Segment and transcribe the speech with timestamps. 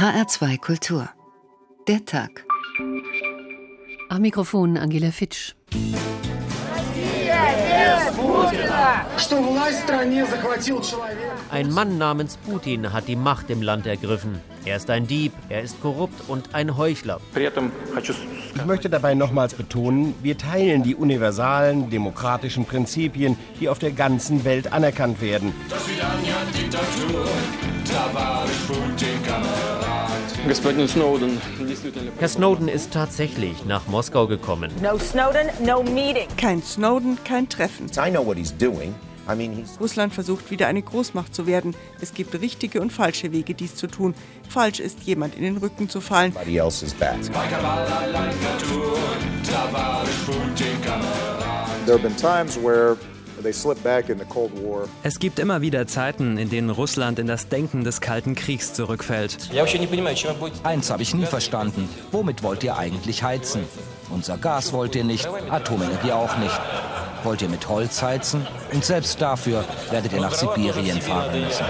[0.00, 1.10] HR2 Kultur.
[1.86, 2.46] Der Tag.
[4.08, 5.52] Am Mikrofon Angela Fitsch.
[11.50, 14.40] Ein Mann namens Putin hat die Macht im Land ergriffen.
[14.64, 17.20] Er ist ein Dieb, er ist korrupt und ein Heuchler.
[18.54, 24.46] Ich möchte dabei nochmals betonen, wir teilen die universalen demokratischen Prinzipien, die auf der ganzen
[24.46, 25.52] Welt anerkannt werden.
[30.50, 34.72] Herr Snowden ist tatsächlich nach Moskau gekommen.
[34.82, 36.26] No Snowden, no meeting.
[36.36, 37.86] Kein Snowden, kein Treffen.
[37.96, 38.92] I know what he's doing.
[39.30, 41.76] I mean, he's Russland versucht wieder eine Großmacht zu werden.
[42.00, 44.12] Es gibt richtige und falsche Wege, dies zu tun.
[44.48, 46.32] Falsch ist, jemand in den Rücken zu fallen.
[51.86, 52.96] There have been times where
[53.40, 54.88] they slip back in the Cold War.
[55.02, 59.50] Es gibt immer wieder Zeiten, in denen Russland in das Denken des Kalten Kriegs zurückfällt.
[60.62, 61.88] Eins habe ich nie verstanden.
[62.12, 63.64] Womit wollt ihr eigentlich heizen?
[64.10, 66.60] Unser Gas wollt ihr nicht, Atomenergie auch nicht.
[67.22, 68.46] Wollt ihr mit Holz heizen?
[68.72, 71.64] Und selbst dafür werdet ihr nach Sibirien fahren müssen.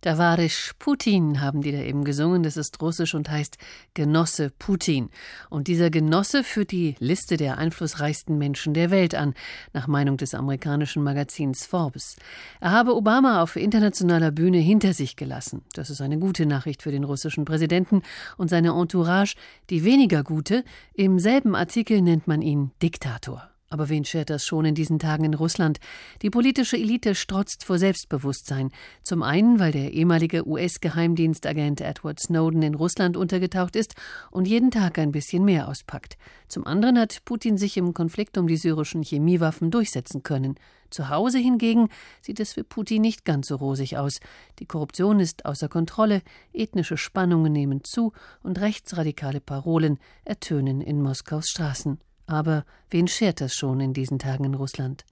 [0.00, 2.42] Tavarisch Putin haben die da eben gesungen.
[2.42, 3.58] Das ist russisch und heißt
[3.92, 5.10] Genosse Putin.
[5.50, 9.34] Und dieser Genosse führt die Liste der einflussreichsten Menschen der Welt an,
[9.74, 12.16] nach Meinung des amerikanischen Magazins Forbes.
[12.60, 15.62] Er habe Obama auf internationaler Bühne hinter sich gelassen.
[15.74, 18.02] Das ist eine gute Nachricht für den russischen Präsidenten
[18.38, 19.36] und seine Entourage.
[19.68, 23.49] Die weniger gute, im selben Artikel nennt man ihn Diktator.
[23.72, 25.78] Aber wen schert das schon in diesen Tagen in Russland?
[26.22, 28.72] Die politische Elite strotzt vor Selbstbewusstsein.
[29.04, 33.94] Zum einen, weil der ehemalige US-Geheimdienstagent Edward Snowden in Russland untergetaucht ist
[34.32, 36.18] und jeden Tag ein bisschen mehr auspackt.
[36.48, 40.56] Zum anderen hat Putin sich im Konflikt um die syrischen Chemiewaffen durchsetzen können.
[40.90, 41.90] Zu Hause hingegen
[42.22, 44.18] sieht es für Putin nicht ganz so rosig aus.
[44.58, 48.12] Die Korruption ist außer Kontrolle, ethnische Spannungen nehmen zu
[48.42, 52.00] und rechtsradikale Parolen ertönen in Moskaus Straßen.
[52.30, 55.04] Aber wen schert das schon in diesen Tagen in Russland?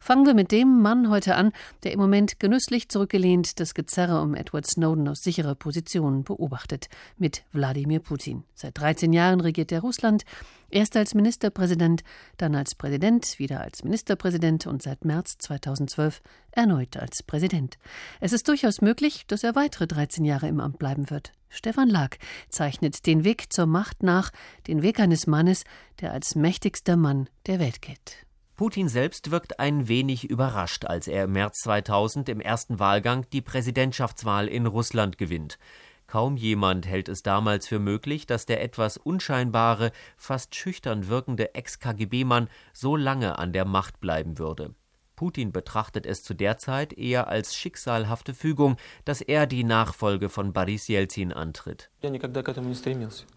[0.00, 4.34] Fangen wir mit dem Mann heute an, der im Moment genüsslich zurückgelehnt das Gezerre um
[4.34, 8.44] Edward Snowden aus sicherer Position beobachtet, mit Wladimir Putin.
[8.54, 10.24] Seit 13 Jahren regiert er Russland,
[10.70, 12.02] erst als Ministerpräsident,
[12.36, 16.22] dann als Präsident, wieder als Ministerpräsident und seit März 2012
[16.52, 17.78] erneut als Präsident.
[18.20, 21.32] Es ist durchaus möglich, dass er weitere 13 Jahre im Amt bleiben wird.
[21.48, 22.16] Stefan Lag
[22.48, 24.30] zeichnet den Weg zur Macht nach,
[24.68, 25.64] den Weg eines Mannes,
[26.00, 28.29] der als mächtigster Mann der Welt gilt.
[28.60, 33.40] Putin selbst wirkt ein wenig überrascht, als er im März 2000 im ersten Wahlgang die
[33.40, 35.58] Präsidentschaftswahl in Russland gewinnt.
[36.06, 42.48] Kaum jemand hält es damals für möglich, dass der etwas unscheinbare, fast schüchtern wirkende Ex-KGB-Mann
[42.74, 44.74] so lange an der Macht bleiben würde.
[45.20, 50.54] Putin betrachtet es zu der Zeit eher als schicksalhafte Fügung, dass er die Nachfolge von
[50.54, 51.90] Boris Jelzin antritt.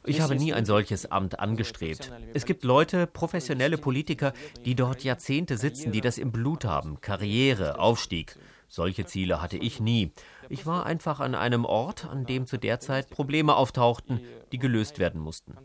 [0.06, 2.10] Ich habe nie ein solches Amt angestrebt.
[2.34, 4.32] Es gibt Leute, professionelle Politiker,
[4.64, 7.02] die dort Jahrzehnte sitzen, die das im Blut haben.
[7.02, 8.38] Karriere, Aufstieg.
[8.75, 10.11] Solche Ziele hatte ich nie.
[10.50, 14.19] Ich war einfach an einem Ort, an dem zu der Zeit Probleme auftauchten,
[14.51, 15.56] die gelöst werden mussten.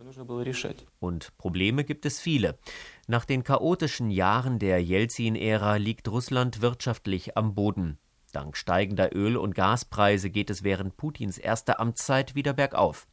[1.01, 2.59] Und Probleme gibt es viele.
[3.07, 7.97] Nach den chaotischen Jahren der Jelzin-Ära liegt Russland wirtschaftlich am Boden.
[8.33, 13.07] Dank steigender Öl- und Gaspreise geht es während Putins erster Amtszeit wieder bergauf.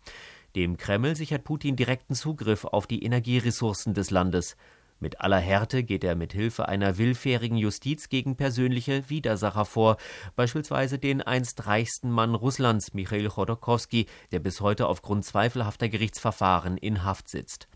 [0.58, 4.58] Dem Kreml sichert Putin direkten Zugriff auf die Energieressourcen des Landes.
[5.00, 9.98] Mit aller Härte geht er mit Hilfe einer willfährigen Justiz gegen persönliche Widersacher vor,
[10.36, 17.04] beispielsweise den einst reichsten Mann Russlands, Michail Chodorkowski, der bis heute aufgrund zweifelhafter Gerichtsverfahren in
[17.04, 17.68] Haft sitzt.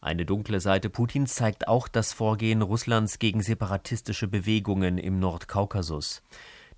[0.00, 6.22] Eine dunkle Seite Putins zeigt auch das Vorgehen Russlands gegen separatistische Bewegungen im Nordkaukasus.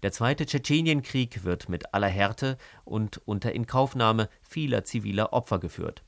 [0.02, 6.02] Der zweite Tschetschenienkrieg wird mit aller Härte und unter Inkaufnahme vieler ziviler Opfer geführt.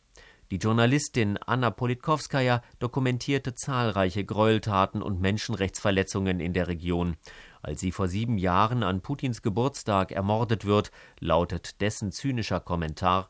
[0.54, 7.16] Die Journalistin Anna Politkowskaja dokumentierte zahlreiche Gräueltaten und Menschenrechtsverletzungen in der Region.
[7.60, 13.28] Als sie vor sieben Jahren an Putins Geburtstag ermordet wird, lautet dessen zynischer Kommentar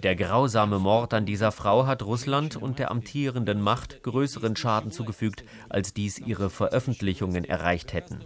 [0.00, 5.44] Der grausame Mord an dieser Frau hat Russland und der amtierenden Macht größeren Schaden zugefügt,
[5.68, 8.20] als dies ihre Veröffentlichungen erreicht hätten.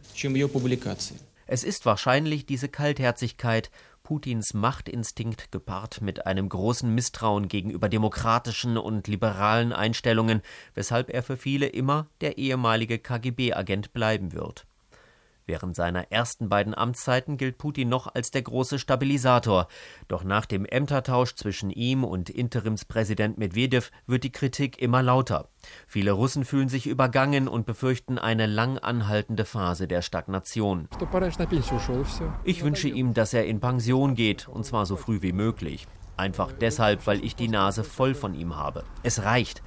[1.52, 3.72] Es ist wahrscheinlich diese Kaltherzigkeit,
[4.10, 10.42] Putins Machtinstinkt gepaart mit einem großen Misstrauen gegenüber demokratischen und liberalen Einstellungen,
[10.74, 14.66] weshalb er für viele immer der ehemalige KGB-Agent bleiben wird.
[15.50, 19.66] Während seiner ersten beiden Amtszeiten gilt Putin noch als der große Stabilisator.
[20.06, 25.48] Doch nach dem Ämtertausch zwischen ihm und Interimspräsident Medvedev wird die Kritik immer lauter.
[25.88, 30.88] Viele Russen fühlen sich übergangen und befürchten eine lang anhaltende Phase der Stagnation.
[32.44, 35.88] Ich wünsche ihm, dass er in Pension geht, und zwar so früh wie möglich.
[36.16, 38.84] Einfach deshalb, weil ich die Nase voll von ihm habe.
[39.02, 39.62] Es reicht.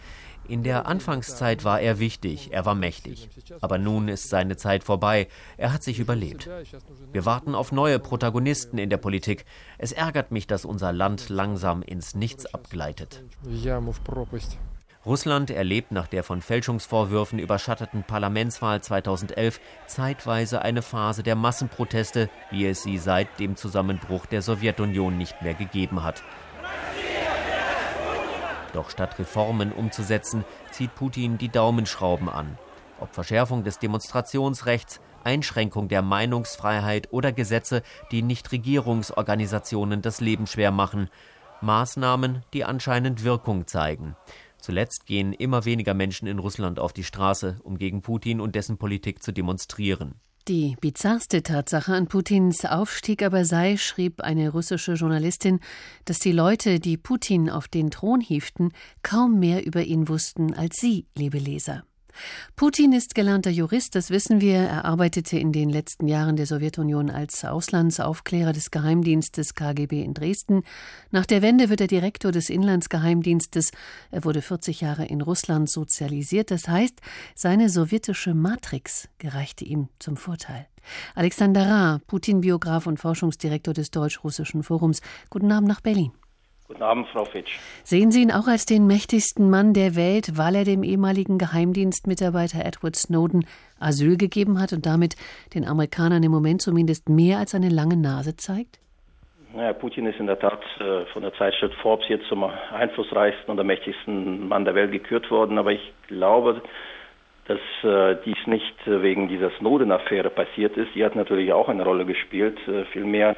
[0.48, 3.30] In der Anfangszeit war er wichtig, er war mächtig.
[3.62, 5.28] Aber nun ist seine Zeit vorbei.
[5.58, 6.50] Er hat sich überlebt.
[7.12, 9.46] Wir warten auf neue Protagonisten in der Politik.
[9.78, 13.24] Es ärgert mich, dass unser Land langsam ins Nichts abgleitet.
[15.06, 22.66] Russland erlebt nach der von Fälschungsvorwürfen überschatteten Parlamentswahl 2011 zeitweise eine Phase der Massenproteste, wie
[22.66, 26.24] es sie seit dem Zusammenbruch der Sowjetunion nicht mehr gegeben hat.
[28.74, 32.58] Doch statt Reformen umzusetzen, zieht Putin die Daumenschrauben an.
[33.00, 41.10] Ob Verschärfung des Demonstrationsrechts, Einschränkung der Meinungsfreiheit oder Gesetze, die Nichtregierungsorganisationen das Leben schwer machen.
[41.62, 44.16] Maßnahmen, die anscheinend Wirkung zeigen.
[44.58, 48.78] Zuletzt gehen immer weniger Menschen in Russland auf die Straße, um gegen Putin und dessen
[48.78, 50.16] Politik zu demonstrieren.
[50.50, 55.62] Die bizarrste Tatsache an Putins Aufstieg aber sei, schrieb eine russische Journalistin,
[56.04, 58.74] dass die Leute, die Putin auf den Thron hieften,
[59.04, 61.86] kaum mehr über ihn wussten als Sie, liebe Leser.
[62.56, 64.56] Putin ist gelernter Jurist, das wissen wir.
[64.56, 70.64] Er arbeitete in den letzten Jahren der Sowjetunion als Auslandsaufklärer des Geheimdienstes KGB in Dresden.
[71.12, 73.72] Nach der Wende wird er Direktor des Inlandsgeheimdienstes.
[74.12, 76.52] Er wurde 40 Jahre in Russland sozialisiert.
[76.52, 77.00] Das heißt,
[77.36, 80.68] seine sowjetische Matrix gereichte ihm zum Vorteil.
[81.16, 85.02] Alexander Ra, Putin-Biograf und Forschungsdirektor des Deutsch-Russischen Forums.
[85.30, 86.12] Guten Abend nach Berlin.
[86.68, 87.60] Guten Abend, Frau Fitsch.
[87.84, 92.64] Sehen Sie ihn auch als den mächtigsten Mann der Welt, weil er dem ehemaligen Geheimdienstmitarbeiter
[92.64, 93.46] Edward Snowden
[93.80, 95.16] Asyl gegeben hat und damit
[95.54, 98.80] den Amerikanern im Moment zumindest mehr als eine lange Nase zeigt?
[99.54, 103.58] Naja, Putin ist in der Tat äh, von der Zeitschrift Forbes jetzt zum einflussreichsten und
[103.58, 105.60] der mächtigsten Mann der Welt gekürt worden.
[105.60, 106.62] Aber ich glaube,
[107.48, 110.96] dass äh, dies nicht wegen dieser Snowden-Affäre passiert ist.
[110.96, 112.58] Die hat natürlich auch eine Rolle gespielt.
[112.68, 113.36] Äh, vielmehr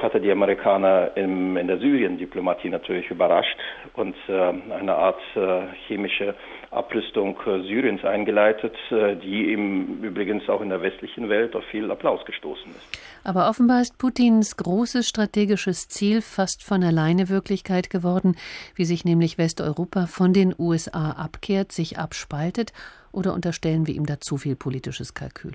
[0.00, 3.56] hatte die Amerikaner im, in der Syrien-Diplomatie natürlich überrascht
[3.94, 6.34] und äh, eine Art äh, chemische
[6.72, 11.90] Abrüstung äh, Syriens eingeleitet, äh, die ihm übrigens auch in der westlichen Welt auf viel
[11.90, 12.98] Applaus gestoßen ist.
[13.24, 18.36] Aber offenbar ist Putins großes strategisches Ziel fast von alleine Wirklichkeit geworden,
[18.74, 22.72] wie sich nämlich Westeuropa von den USA abkehrt, sich abspaltet,
[23.12, 25.52] oder unterstellen wir ihm da zu viel politisches Kalkül?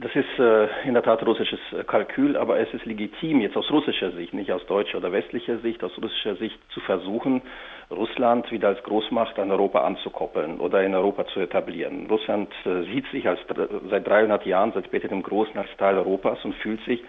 [0.00, 3.70] Das ist äh, in der Tat russisches äh, Kalkül, aber es ist legitim, jetzt aus
[3.70, 7.42] russischer Sicht, nicht aus deutscher oder westlicher Sicht, aus russischer Sicht zu versuchen,
[7.90, 12.06] Russland wieder als Großmacht an Europa anzukoppeln oder in Europa zu etablieren.
[12.08, 13.40] Russland äh, sieht sich als,
[13.90, 17.04] seit 300 Jahren, seit Peter dem Großen, als Teil Europas und fühlt sich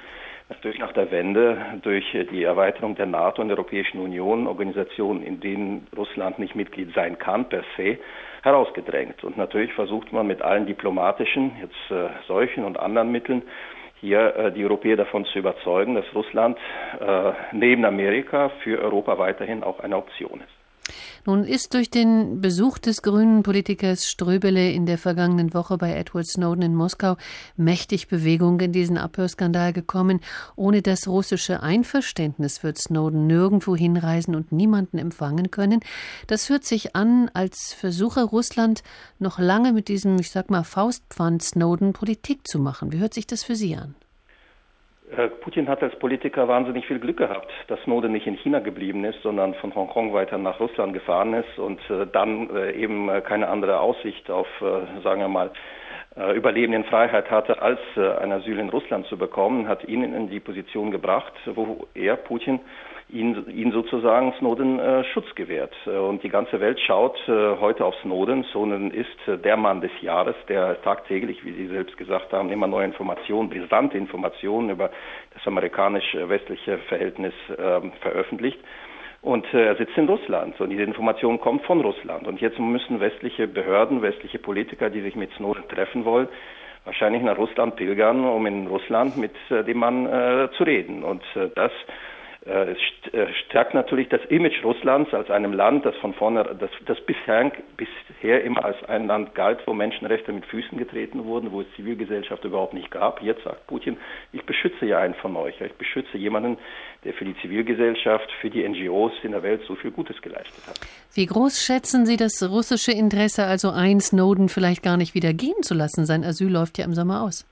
[0.49, 5.39] natürlich nach der Wende durch die Erweiterung der NATO und der Europäischen Union, Organisationen, in
[5.39, 7.99] denen Russland nicht Mitglied sein kann per se,
[8.41, 9.23] herausgedrängt.
[9.23, 13.43] Und natürlich versucht man mit allen diplomatischen, jetzt äh, solchen und anderen Mitteln,
[13.99, 16.57] hier äh, die Europäer davon zu überzeugen, dass Russland
[16.99, 20.60] äh, neben Amerika für Europa weiterhin auch eine Option ist.
[21.25, 26.27] Nun ist durch den Besuch des grünen Politikers Ströbele in der vergangenen Woche bei Edward
[26.27, 27.15] Snowden in Moskau
[27.56, 30.19] mächtig Bewegung in diesen Abhörskandal gekommen.
[30.56, 35.81] Ohne das russische Einverständnis wird Snowden nirgendwo hinreisen und niemanden empfangen können.
[36.25, 38.81] Das hört sich an, als versuche Russland
[39.19, 42.91] noch lange mit diesem, ich sag mal, Faustpfand Snowden Politik zu machen.
[42.91, 43.95] Wie hört sich das für Sie an?
[45.41, 49.22] Putin hat als Politiker wahnsinnig viel Glück gehabt, dass Snowden nicht in China geblieben ist,
[49.24, 53.50] sondern von Hongkong weiter nach Russland gefahren ist und äh, dann äh, eben äh, keine
[53.50, 54.48] andere Aussicht auf,
[55.03, 55.51] sagen wir mal,
[56.36, 60.41] Überleben in Freiheit hatte, als ein Asyl in Russland zu bekommen, hat ihn in die
[60.41, 62.60] Position gebracht, wo er, Putin,
[63.12, 65.74] ihn, ihn sozusagen Snowden äh, Schutz gewährt.
[65.86, 68.44] Äh, und die ganze Welt schaut äh, heute auf Snowden.
[68.46, 72.68] Snowden ist äh, der Mann des Jahres, der tagtäglich, wie Sie selbst gesagt haben, immer
[72.68, 74.89] neue Informationen, brisante Informationen über
[75.34, 78.60] das amerikanisch-westliche Verhältnis ähm, veröffentlicht.
[79.22, 82.27] Und äh, er sitzt in Russland und diese Information kommt von Russland.
[82.27, 86.27] Und jetzt müssen westliche Behörden, westliche Politiker, die sich mit Snowden treffen wollen,
[86.86, 91.03] wahrscheinlich nach Russland pilgern, um in Russland mit äh, dem Mann äh, zu reden.
[91.03, 92.11] Und äh, das äh,
[92.43, 92.77] es
[93.13, 97.51] äh, stärkt natürlich das Image Russlands als einem Land, das von vorne, das, das bisher,
[97.77, 102.43] bisher immer als ein Land galt, wo Menschenrechte mit Füßen getreten wurden, wo es Zivilgesellschaft
[102.43, 103.21] überhaupt nicht gab.
[103.21, 103.98] Jetzt sagt Putin,
[104.33, 105.62] ich beschütze ja einen von euch.
[105.62, 106.57] Ich beschütze jemanden,
[107.03, 110.79] der für die Zivilgesellschaft, für die NGOs in der Welt so viel Gutes geleistet hat.
[111.13, 115.62] Wie groß schätzen Sie das russische Interesse also ein, Snowden vielleicht gar nicht wieder gehen
[115.62, 116.07] zu lassen?
[116.07, 117.45] Sein Asyl läuft ja im Sommer aus.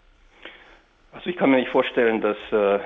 [1.11, 2.79] Also ich kann mir nicht vorstellen, dass äh,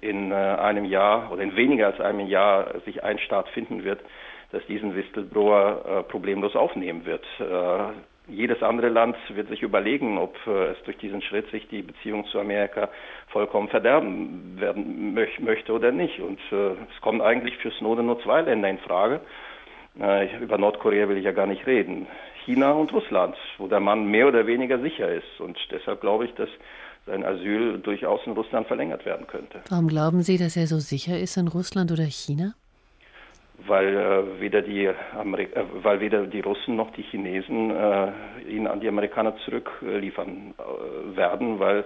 [0.00, 4.00] in äh, einem Jahr oder in weniger als einem Jahr sich ein Staat finden wird,
[4.50, 7.24] das diesen Whistleblower äh, problemlos aufnehmen wird.
[8.26, 12.38] Jedes andere Land wird sich überlegen, ob es durch diesen Schritt sich die Beziehung zu
[12.38, 12.88] Amerika
[13.26, 16.20] vollkommen verderben werden möch möchte oder nicht.
[16.20, 19.20] Und es kommen eigentlich für Snowden nur zwei Länder in Frage.
[20.40, 22.06] Über Nordkorea will ich ja gar nicht reden.
[22.44, 25.40] China und Russland, wo der Mann mehr oder weniger sicher ist.
[25.40, 26.50] Und deshalb glaube ich, dass
[27.10, 29.60] sein Asyl durchaus in Russland verlängert werden könnte.
[29.68, 32.54] Warum glauben Sie, dass er so sicher ist in Russland oder China?
[33.66, 38.12] weil äh, weder die Amerik äh, weil weder die Russen noch die Chinesen äh,
[38.48, 41.84] ihn an die Amerikaner zurückliefern äh, werden, weil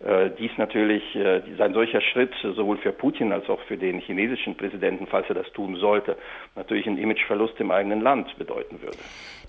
[0.00, 5.08] dies natürlich äh, ein solcher Schritt sowohl für Putin als auch für den chinesischen Präsidenten,
[5.08, 6.16] falls er das tun sollte,
[6.54, 8.96] natürlich einen Imageverlust im eigenen Land bedeuten würde.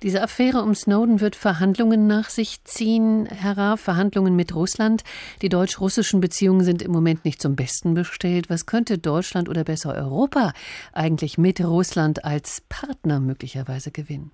[0.01, 5.03] Diese Affäre um Snowden wird Verhandlungen nach sich ziehen, Herr Raff, Verhandlungen mit Russland.
[5.43, 8.49] Die deutsch-russischen Beziehungen sind im Moment nicht zum Besten bestellt.
[8.49, 10.53] Was könnte Deutschland oder besser Europa
[10.93, 14.31] eigentlich mit Russland als Partner möglicherweise gewinnen?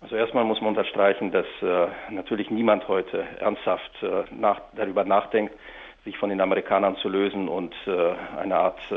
[0.00, 5.54] Also erstmal muss man unterstreichen, dass äh, natürlich niemand heute ernsthaft äh, nach, darüber nachdenkt,
[6.04, 8.94] sich von den Amerikanern zu lösen und äh, eine Art äh,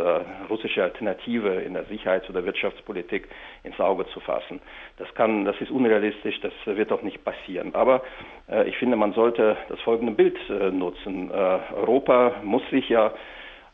[0.48, 3.28] russische Alternative in der Sicherheits- oder Wirtschaftspolitik
[3.64, 4.62] ins Auge zu fassen.
[4.98, 7.74] Das kann, das ist unrealistisch, das wird auch nicht passieren.
[7.74, 8.04] Aber
[8.48, 11.32] äh, ich finde, man sollte das folgende Bild äh, nutzen.
[11.32, 13.12] Europa muss sich ja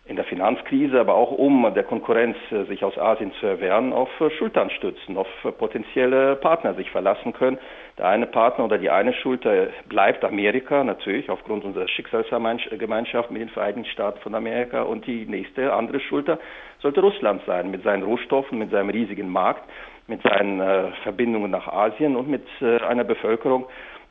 [0.08, 4.10] in der Finanzkrise, aber auch um der Konkurrenz äh, sich aus Asien zu erwehren, auf
[4.22, 7.58] äh, Schultern stützen, auf äh, potenzielle Partner sich verlassen können.
[7.98, 13.50] Der eine Partner oder die eine Schulter bleibt Amerika natürlich aufgrund unserer Schicksalsgemeinschaft mit den
[13.50, 16.40] Vereinigten Staaten von Amerika und die nächste andere Schulter
[16.82, 19.64] sollte Russland sein mit seinen Rohstoffen, mit seinem riesigen Markt,
[20.06, 23.66] mit seinen Verbindungen nach Asien und mit einer Bevölkerung,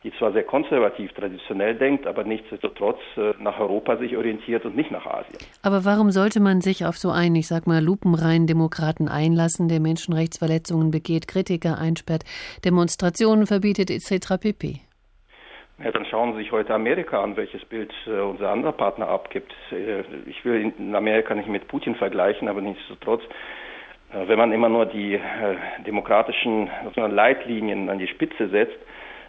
[0.05, 4.91] die zwar sehr konservativ traditionell denkt, aber nichtsdestotrotz äh, nach Europa sich orientiert und nicht
[4.91, 5.39] nach Asien.
[5.63, 9.81] Aber warum sollte man sich auf so einen, ich sag mal, lupenreinen Demokraten einlassen, der
[9.81, 12.25] Menschenrechtsverletzungen begeht, Kritiker einsperrt,
[12.65, 14.39] Demonstrationen verbietet etc.
[14.41, 14.81] pp?
[15.83, 19.53] Ja, dann schauen Sie sich heute Amerika an, welches Bild äh, unser anderer Partner abgibt.
[19.71, 23.23] Äh, ich will in Amerika nicht mit Putin vergleichen, aber nichtsdestotrotz,
[24.13, 25.21] äh, wenn man immer nur die äh,
[25.87, 28.79] demokratischen Leitlinien an die Spitze setzt,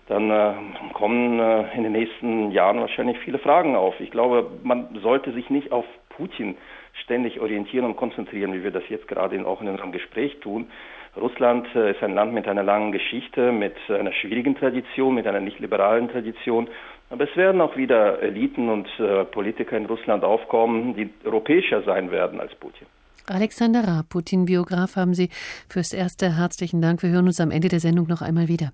[0.07, 0.53] dann äh,
[0.93, 3.99] kommen äh, in den nächsten Jahren wahrscheinlich viele Fragen auf.
[3.99, 6.55] Ich glaube, man sollte sich nicht auf Putin
[7.03, 10.67] ständig orientieren und konzentrieren, wie wir das jetzt gerade in, auch in unserem Gespräch tun.
[11.15, 15.41] Russland äh, ist ein Land mit einer langen Geschichte, mit einer schwierigen Tradition, mit einer
[15.41, 16.69] nicht liberalen Tradition.
[17.09, 22.11] Aber es werden auch wieder Eliten und äh, Politiker in Russland aufkommen, die europäischer sein
[22.11, 22.87] werden als Putin.
[23.29, 25.29] Alexander Raab, Putin-Biograf, haben Sie
[25.67, 27.03] fürs Erste herzlichen Dank.
[27.03, 28.71] Wir hören uns am Ende der Sendung noch einmal wieder.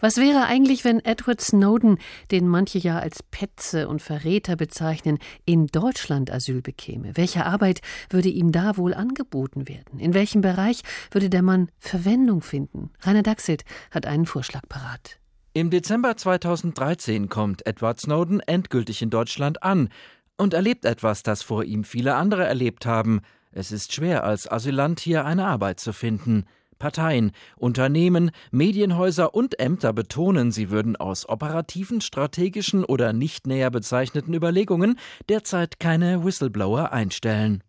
[0.00, 1.98] Was wäre eigentlich, wenn Edward Snowden,
[2.30, 7.16] den manche ja als Petze und Verräter bezeichnen, in Deutschland Asyl bekäme?
[7.16, 9.98] Welche Arbeit würde ihm da wohl angeboten werden?
[9.98, 12.90] In welchem Bereich würde der Mann Verwendung finden?
[13.00, 15.18] Rainer Dachselt hat einen Vorschlag parat.
[15.52, 19.88] Im Dezember 2013 kommt Edward Snowden endgültig in Deutschland an
[20.36, 23.20] und erlebt etwas, das vor ihm viele andere erlebt haben–
[23.54, 26.44] es ist schwer, als Asylant hier eine Arbeit zu finden.
[26.80, 34.34] Parteien, Unternehmen, Medienhäuser und Ämter betonen, sie würden aus operativen, strategischen oder nicht näher bezeichneten
[34.34, 37.62] Überlegungen derzeit keine Whistleblower einstellen.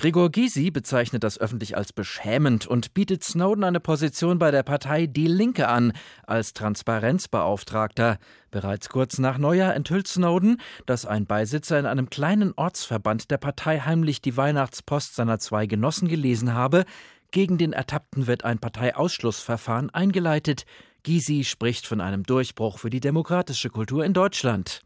[0.00, 5.06] Gregor Gysi bezeichnet das öffentlich als beschämend und bietet Snowden eine Position bei der Partei
[5.08, 5.92] Die Linke an,
[6.24, 8.18] als Transparenzbeauftragter.
[8.52, 13.80] Bereits kurz nach Neujahr enthüllt Snowden, dass ein Beisitzer in einem kleinen Ortsverband der Partei
[13.80, 16.84] heimlich die Weihnachtspost seiner zwei Genossen gelesen habe.
[17.32, 20.64] Gegen den Ertappten wird ein Parteiausschlussverfahren eingeleitet.
[21.02, 24.82] Gysi spricht von einem Durchbruch für die demokratische Kultur in Deutschland.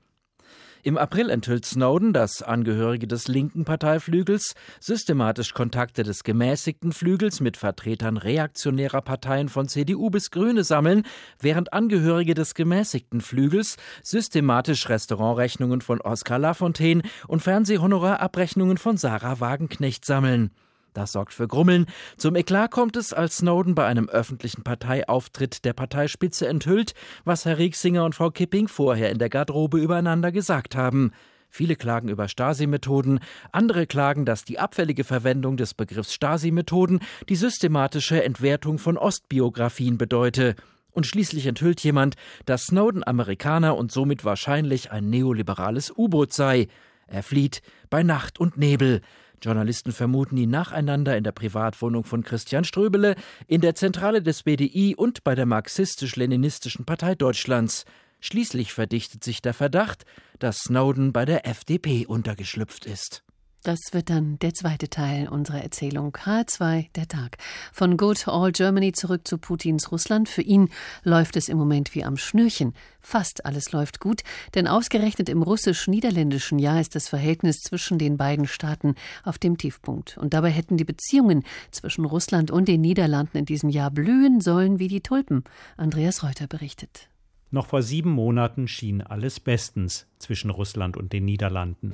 [0.85, 7.57] Im April enthüllt Snowden, dass Angehörige des linken Parteiflügels systematisch Kontakte des gemäßigten Flügels mit
[7.57, 11.05] Vertretern reaktionärer Parteien von CDU bis Grüne sammeln,
[11.39, 20.05] während Angehörige des gemäßigten Flügels systematisch Restaurantrechnungen von Oskar Lafontaine und Fernsehhonorarabrechnungen von Sarah Wagenknecht
[20.05, 20.51] sammeln.
[20.95, 21.87] Das sorgt für Grummeln.
[22.17, 26.95] Zum Eklat kommt es, als Snowden bei einem öffentlichen Parteiauftritt der Parteispitze enthüllt,
[27.25, 31.13] was Herr Rieksinger und Frau Kipping vorher in der Garderobe übereinander gesagt haben.
[31.55, 33.21] Viele klagen über Stasi-Methoden,
[33.53, 40.57] andere klagen, dass die abfällige Verwendung des Begriffs Stasi-Methoden die systematische Entwertung von Ostbiografien bedeute.
[40.93, 46.69] Und schließlich enthüllt jemand, dass Snowden Amerikaner und somit wahrscheinlich ein neoliberales U-Boot sei.
[47.07, 49.03] Er flieht bei Nacht und Nebel.
[49.43, 54.95] Journalisten vermuten ihn nacheinander in der Privatwohnung von Christian Ströbele, in der Zentrale des BDI
[54.97, 57.85] und bei der marxistisch-leninistischen Partei Deutschlands.
[58.21, 60.05] Schließlich verdichtet sich der Verdacht,
[60.39, 63.25] dass Snowden bei der FDP untergeschlüpft ist.
[63.63, 66.17] Das wird dann der zweite Teil unserer Erzählung.
[66.17, 67.39] H2, der Tag.
[67.73, 70.29] Von Good All Germany zurück zu Putins Russland.
[70.29, 70.69] Für ihn
[71.05, 72.75] läuft es im Moment wie am Schnürchen.
[73.01, 74.23] Fast alles läuft gut,
[74.57, 80.19] denn ausgerechnet im russisch-niederländischen Jahr ist das Verhältnis zwischen den beiden Staaten auf dem Tiefpunkt.
[80.19, 84.81] Und dabei hätten die Beziehungen zwischen Russland und den Niederlanden in diesem Jahr blühen sollen
[84.81, 85.45] wie die Tulpen.
[85.77, 87.12] Andreas Reuter berichtet.
[87.55, 91.93] Noch vor sieben Monaten schien alles bestens zwischen Russland und den Niederlanden.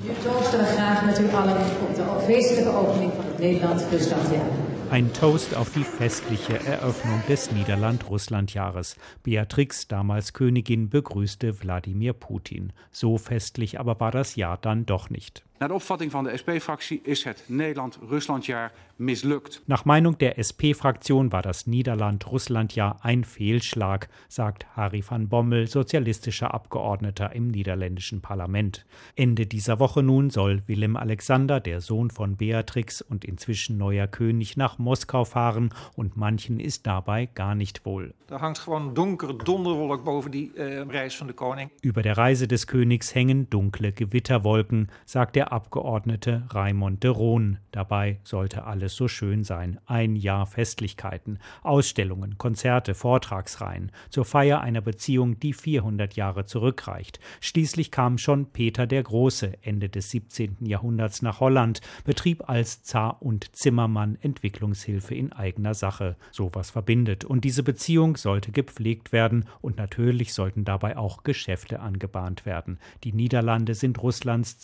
[4.91, 8.97] Ein Toast auf die festliche Eröffnung des Niederland-Russland-Jahres.
[9.25, 12.73] Beatrix, damals Königin, begrüßte Wladimir Putin.
[12.93, 15.45] So festlich aber war das Jahr dann doch nicht.
[15.59, 19.63] Naar de opvatting van de SP-fractie is het Nederland-Rusland-jaar mislukt.
[19.67, 27.33] Nach Meinung der SP-Fraktion war das Niederland-Russland-Jahr ein Fehlschlag, sagt Harry van Bommel, sozialistischer Abgeordneter
[27.35, 28.87] im niederländischen Parlament.
[29.17, 34.57] Ende dieser Woche nun soll Willem Alexander, der Sohn von Beatrix und inzwischen neuer König,
[34.57, 38.15] nach Moskau fahren und manchen ist dabei gar nicht wohl.
[38.29, 41.71] Da hangt gewoon donkere Donderwolk boven die äh, Reis von der Koning.
[41.83, 47.59] Über der Reise des Königs hängen dunkle Gewitterwolken, sagt der Abgeordnete Raimond de Rohn.
[47.73, 49.79] Dabei sollte alles so schön sein.
[49.87, 57.21] Ein Jahr Festlichkeiten, Ausstellungen, Konzerte, Vortragsreihen zur Feier einer Beziehung, die 400 Jahre zurückreicht.
[57.41, 60.59] Schließlich kam schon Peter der Große Ende des 17.
[60.67, 66.17] Jahrhunderts nach Holland, betrieb als Zar und Zimmermann Entwicklungshilfe in eigener Sache.
[66.31, 67.25] Sowas verbindet.
[67.25, 72.79] Und diese Beziehung sollte gepflegt werden und natürlich sollten dabei auch Geschäfte angebahnt werden.
[73.05, 74.59] Die Niederlande sind Russlands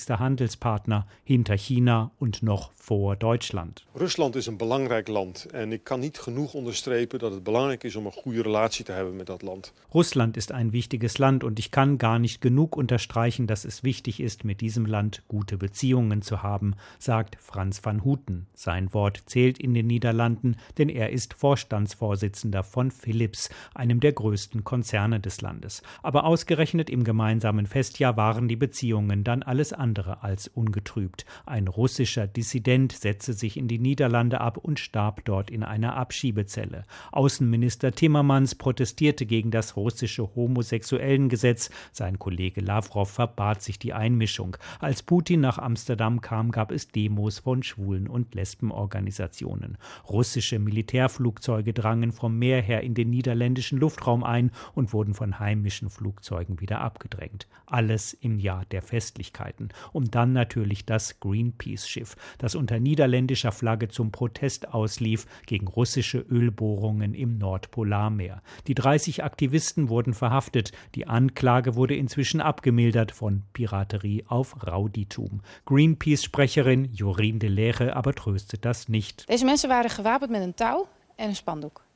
[0.00, 3.86] zweitwichtigster Handelspartner hinter China und noch vor Deutschland.
[3.94, 7.96] Rusland is een belangrijk land en ik kan niet genoeg onderstrepen dat het belangrijk is
[7.96, 9.72] om een goede relatie te hebben met dat land.
[9.94, 14.20] Russland ist ein wichtiges Land und ich kann gar nicht genug unterstreichen, dass es wichtig
[14.20, 18.46] ist, mit diesem Land gute Beziehungen zu haben, sagt Franz van Houten.
[18.54, 24.64] Sein Wort zählt in den Niederlanden, denn er ist Vorstandsvorsitzender von Philips, einem der größten
[24.64, 25.82] Konzerne des Landes.
[26.02, 31.24] Aber ausgerechnet im gemeinsamen Festjahr waren die Beziehungen dann alles andere als ungetrübt.
[31.46, 36.84] Ein russischer Dissident setzte sich in die Niederlande ab und starb dort in einer Abschiebezelle.
[37.12, 41.70] Außenminister Timmermans protestierte gegen das russische Homosexuellengesetz.
[41.92, 44.56] Sein Kollege Lavrov verbat sich die Einmischung.
[44.78, 49.76] Als Putin nach Amsterdam kam, gab es Demos von Schwulen- und Lesbenorganisationen.
[50.08, 55.90] Russische Militärflugzeuge drangen vom Meer her in den niederländischen Luftraum ein und wurden von heimischen
[55.90, 57.48] Flugzeugen wieder abgedrängt.
[57.66, 59.68] Alles im Jahr der Festlichkeiten.
[59.92, 67.14] Und dann natürlich das Greenpeace-Schiff, das unter niederländischer Flagge zum Protest auslief gegen russische Ölbohrungen
[67.14, 68.42] im Nordpolarmeer.
[68.66, 70.72] Die 30 Aktivisten wurden verhaftet.
[70.94, 75.42] Die Anklage wurde inzwischen abgemildert von Piraterie auf Rauditum.
[75.66, 79.28] Greenpeace-Sprecherin Jorien de Lere aber tröstet das nicht.
[79.28, 81.89] Deze mensen waren gewapend met een touw en een spandoek.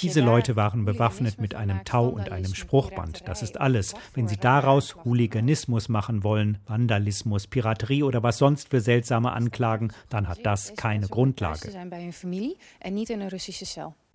[0.00, 3.28] Diese Leute waren bewaffnet mit einem Tau und einem Spruchband.
[3.28, 3.94] Das ist alles.
[4.14, 10.28] Wenn sie daraus Hooliganismus machen wollen, Vandalismus, Piraterie oder was sonst für seltsame Anklagen, dann
[10.28, 11.68] hat das keine Grundlage.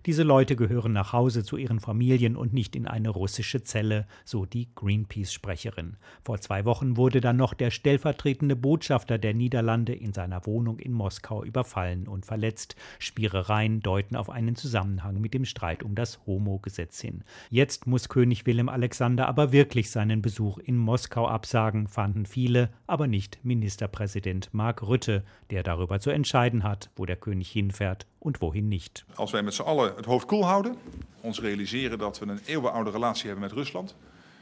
[0.06, 4.44] Diese Leute gehören nach Hause zu ihren Familien und nicht in eine russische Zelle, so
[4.44, 5.96] die Greenpeace-Sprecherin.
[6.22, 10.92] Vor zwei Wochen wurde dann noch der stellvertretende Botschafter der Niederlande in seiner Wohnung in
[10.92, 12.76] Moskau überfallen und verletzt.
[12.98, 17.24] Spierereien deuten auf einen Zusammenhang mit dem Streit um das Homo-Gesetz hin.
[17.48, 23.06] Jetzt muss König Wilhelm Alexander aber wirklich seinen Besuch in Moskau absagen, fanden viele, aber
[23.06, 28.68] nicht Ministerpräsident Mark Rutte, der darüber zu entscheiden hat, wo der König hinfährt und wohin
[28.68, 29.04] nicht.
[29.16, 29.64] Als wij met z'n
[29.96, 30.76] het hoofd koel houden,
[31.20, 33.96] ons realiseren dat we een eeuwenoude relatie hebben met Rusland,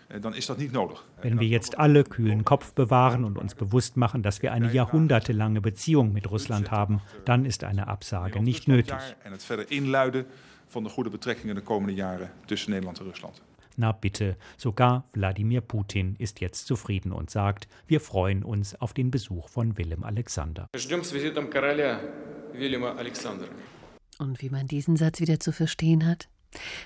[0.09, 1.05] eh, dann ist das nicht nodig.
[1.21, 5.61] Wenn wir jetzt alle kühlen Kopf bewahren und uns bewusst machen, dass wir eine jahrhundertelange
[5.61, 9.17] Beziehung mit Russland haben, dann ist eine Absage nicht nötig.
[9.23, 10.27] En het verder inluiden
[10.69, 13.43] van de goede betrekkingen de komende jaren tussen Nederland en Rusland.
[13.77, 19.11] Na bitte, sogar Wladimir Putin ist jetzt zufrieden und sagt, wir freuen uns auf den
[19.11, 20.69] Besuch von Willem Alexander.
[24.23, 26.29] Und wie man diesen Satz wieder zu verstehen hat?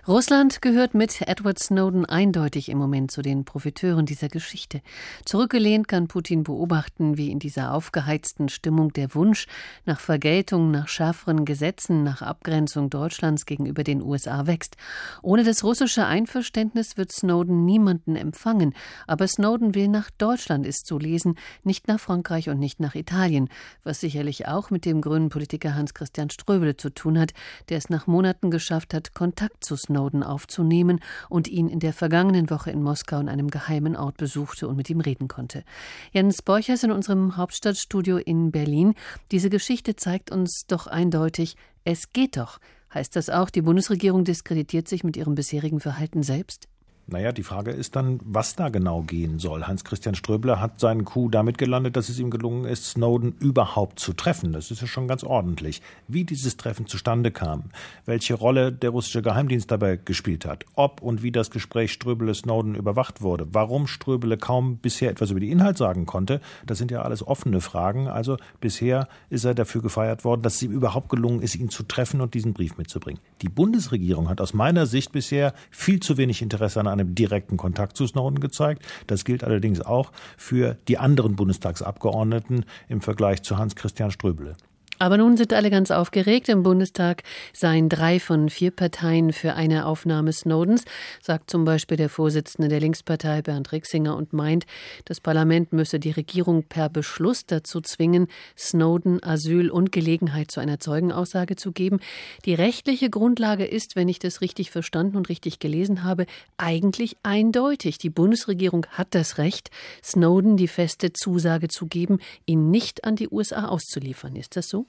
[0.07, 4.81] Russland gehört mit Edward Snowden eindeutig im Moment zu den Profiteuren dieser Geschichte.
[5.25, 9.47] Zurückgelehnt kann Putin beobachten, wie in dieser aufgeheizten Stimmung der Wunsch
[9.85, 14.77] nach Vergeltung, nach schärferen Gesetzen, nach Abgrenzung Deutschlands gegenüber den USA wächst.
[15.23, 18.75] Ohne das russische Einverständnis wird Snowden niemanden empfangen.
[19.09, 23.49] Aber Snowden will nach Deutschland, ist zu lesen, nicht nach Frankreich und nicht nach Italien,
[23.83, 27.33] was sicherlich auch mit dem grünen Politiker Hans-Christian Ströbele zu tun hat,
[27.69, 31.93] der es nach Monaten geschafft hat, Kontakt Kontakt zu Snowden aufzunehmen und ihn in der
[31.93, 35.65] vergangenen Woche in Moskau in einem geheimen Ort besuchte und mit ihm reden konnte.
[36.13, 38.95] Jens Borchers in unserem Hauptstadtstudio in Berlin.
[39.31, 42.59] Diese Geschichte zeigt uns doch eindeutig, es geht doch.
[42.93, 46.69] Heißt das auch, die Bundesregierung diskreditiert sich mit ihrem bisherigen Verhalten selbst?
[47.09, 49.69] Naja, die Frage ist dann, was da genau gehen soll.
[49.69, 54.13] Hans-Christian Ströbler hat seinen Coup damit gelandet, dass es ihm gelungen ist, Snowden überhaupt zu
[54.13, 54.53] treffen.
[54.53, 55.83] Das ist ja schon ganz ordentlich.
[56.09, 57.71] Wie dieses Treffen zustande kam,
[58.07, 63.23] welche Rolle der russische Geheimdienst dabei gespielt hat, ob und wie das Gespräch Ströbele-Snowden überwacht
[63.23, 67.25] wurde, warum Ströbele kaum bisher etwas über die Inhalt sagen konnte, das sind ja alles
[67.25, 68.09] offene Fragen.
[68.09, 71.85] Also bisher ist er dafür gefeiert worden, dass es ihm überhaupt gelungen ist, ihn zu
[71.85, 73.21] treffen und diesen Brief mitzubringen.
[73.43, 77.97] Die Bundesregierung hat aus meiner Sicht bisher viel zu wenig Interesse an einem direkten Kontakt
[77.97, 78.83] zu Snowden gezeigt.
[79.07, 84.57] Das gilt allerdings auch für die anderen Bundestagsabgeordneten im Vergleich zu Hans-Christian Ströbele.
[84.99, 86.49] Aber nun sind alle ganz aufgeregt.
[86.49, 90.85] Im Bundestag seien drei von vier Parteien für eine Aufnahme Snowdens,
[91.21, 94.65] sagt zum Beispiel der Vorsitzende der Linkspartei Bernd Rixinger und meint,
[95.05, 100.81] das Parlament müsse die Regierung per Beschluss dazu zwingen, Snowden Asyl und Gelegenheit zu einer
[100.81, 102.01] Zeugenaussage zu geben.
[102.47, 106.25] Die rechtliche Grundlage ist, wenn ich das richtig verstanden und richtig gelesen habe,
[106.57, 107.99] eigentlich eindeutig.
[107.99, 109.71] Die Bundesregierung hat das Recht,
[110.03, 114.37] Snowden die feste Zusage zu geben, ihn nicht an die USA auszuliefern.
[114.37, 114.86] Ist das so?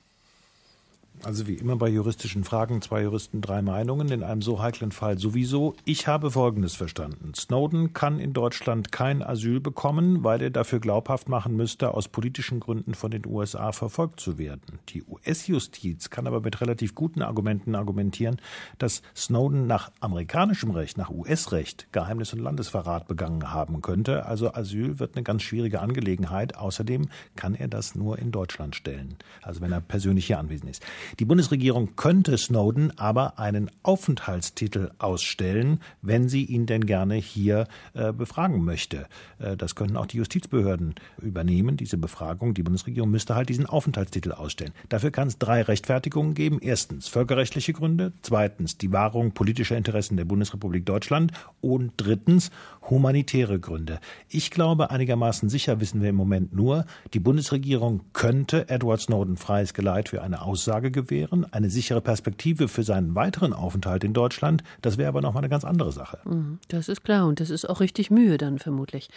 [1.23, 5.17] Also wie immer bei juristischen Fragen zwei Juristen, drei Meinungen, in einem so heiklen Fall
[5.17, 5.75] sowieso.
[5.83, 7.33] Ich habe Folgendes verstanden.
[7.35, 12.59] Snowden kann in Deutschland kein Asyl bekommen, weil er dafür glaubhaft machen müsste, aus politischen
[12.59, 14.79] Gründen von den USA verfolgt zu werden.
[14.89, 18.37] Die US-Justiz kann aber mit relativ guten Argumenten argumentieren,
[18.77, 24.25] dass Snowden nach amerikanischem Recht, nach US-Recht Geheimnis und Landesverrat begangen haben könnte.
[24.25, 26.55] Also Asyl wird eine ganz schwierige Angelegenheit.
[26.55, 30.83] Außerdem kann er das nur in Deutschland stellen, also wenn er persönlich hier anwesend ist.
[31.19, 38.13] Die Bundesregierung könnte Snowden aber einen Aufenthaltstitel ausstellen, wenn sie ihn denn gerne hier äh,
[38.13, 39.07] befragen möchte.
[39.39, 42.53] Äh, das könnten auch die Justizbehörden übernehmen, diese Befragung.
[42.53, 44.73] Die Bundesregierung müsste halt diesen Aufenthaltstitel ausstellen.
[44.89, 46.59] Dafür kann es drei Rechtfertigungen geben.
[46.61, 52.51] Erstens völkerrechtliche Gründe, zweitens die Wahrung politischer Interessen der Bundesrepublik Deutschland und drittens
[52.89, 53.99] humanitäre Gründe.
[54.29, 59.73] Ich glaube, einigermaßen sicher wissen wir im Moment nur, die Bundesregierung könnte Edward Snowden freies
[59.73, 64.63] Geleit für eine Aussage gewähren, eine sichere Perspektive für seinen weiteren Aufenthalt in Deutschland.
[64.81, 66.19] Das wäre aber noch mal eine ganz andere Sache.
[66.25, 69.09] Mhm, das ist klar und das ist auch richtig Mühe dann vermutlich.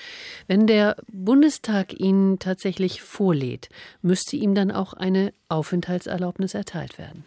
[0.47, 3.71] Wenn der Bundestag ihn tatsächlich vorlädt,
[4.03, 7.25] müsste ihm dann auch eine Aufenthaltserlaubnis erteilt werden.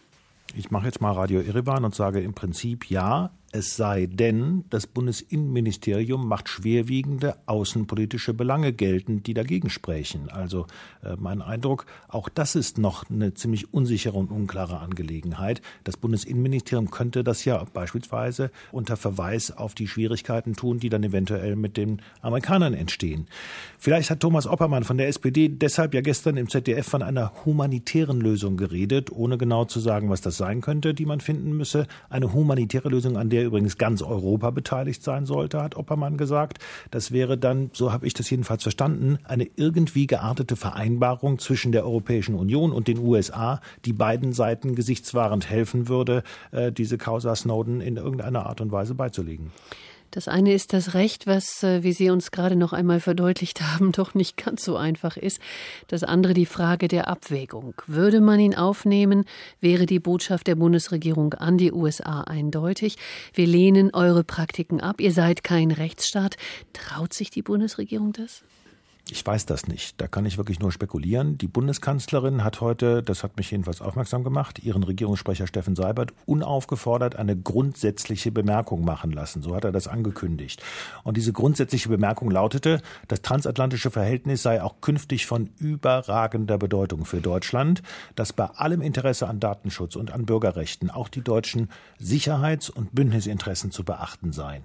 [0.55, 4.87] Ich mache jetzt mal Radio Irrewan und sage im Prinzip ja, es sei denn, das
[4.87, 10.29] Bundesinnenministerium macht schwerwiegende außenpolitische Belange geltend, die dagegen sprechen.
[10.29, 10.65] Also
[11.03, 15.61] äh, mein Eindruck, auch das ist noch eine ziemlich unsichere und unklare Angelegenheit.
[15.83, 21.55] Das Bundesinnenministerium könnte das ja beispielsweise unter Verweis auf die Schwierigkeiten tun, die dann eventuell
[21.55, 23.27] mit den Amerikanern entstehen.
[23.77, 28.19] Vielleicht hat Thomas Oppermann von der SPD deshalb ja gestern im ZDF von einer humanitären
[28.19, 31.85] Lösung geredet, ohne genau zu sagen, was das sein könnte, die man finden müsse.
[32.09, 36.59] Eine humanitäre Lösung, an der der übrigens ganz Europa beteiligt sein sollte, hat Oppermann gesagt.
[36.91, 41.83] Das wäre dann, so habe ich das jedenfalls verstanden, eine irgendwie geartete Vereinbarung zwischen der
[41.83, 47.81] Europäischen Union und den USA, die beiden Seiten gesichtswahrend helfen würde, äh, diese Causa Snowden
[47.81, 49.51] in irgendeiner Art und Weise beizulegen.
[50.13, 53.91] Das eine ist das Recht, was, äh, wie Sie uns gerade noch einmal verdeutlicht haben,
[53.91, 55.39] doch nicht ganz so einfach ist.
[55.87, 57.73] Das andere die Frage der Abwägung.
[57.87, 59.25] Würde man ihn aufnehmen,
[59.59, 62.97] wäre die Botschaft der Bundesregierung an die USA eindeutig.
[63.33, 65.01] Wir lehnen eure Praktiken ab.
[65.01, 66.35] Ihr seid kein Rechtsstaat.
[66.73, 68.43] Traut sich die Bundesregierung das?
[69.09, 69.99] Ich weiß das nicht.
[69.99, 71.37] Da kann ich wirklich nur spekulieren.
[71.37, 77.17] Die Bundeskanzlerin hat heute, das hat mich jedenfalls aufmerksam gemacht, ihren Regierungssprecher Steffen Seibert unaufgefordert
[77.17, 79.41] eine grundsätzliche Bemerkung machen lassen.
[79.41, 80.63] So hat er das angekündigt.
[81.03, 87.19] Und diese grundsätzliche Bemerkung lautete, das transatlantische Verhältnis sei auch künftig von überragender Bedeutung für
[87.19, 87.83] Deutschland,
[88.15, 93.69] dass bei allem Interesse an Datenschutz und an Bürgerrechten auch die deutschen Sicherheits- und Bündnisinteressen
[93.69, 94.63] zu beachten seien.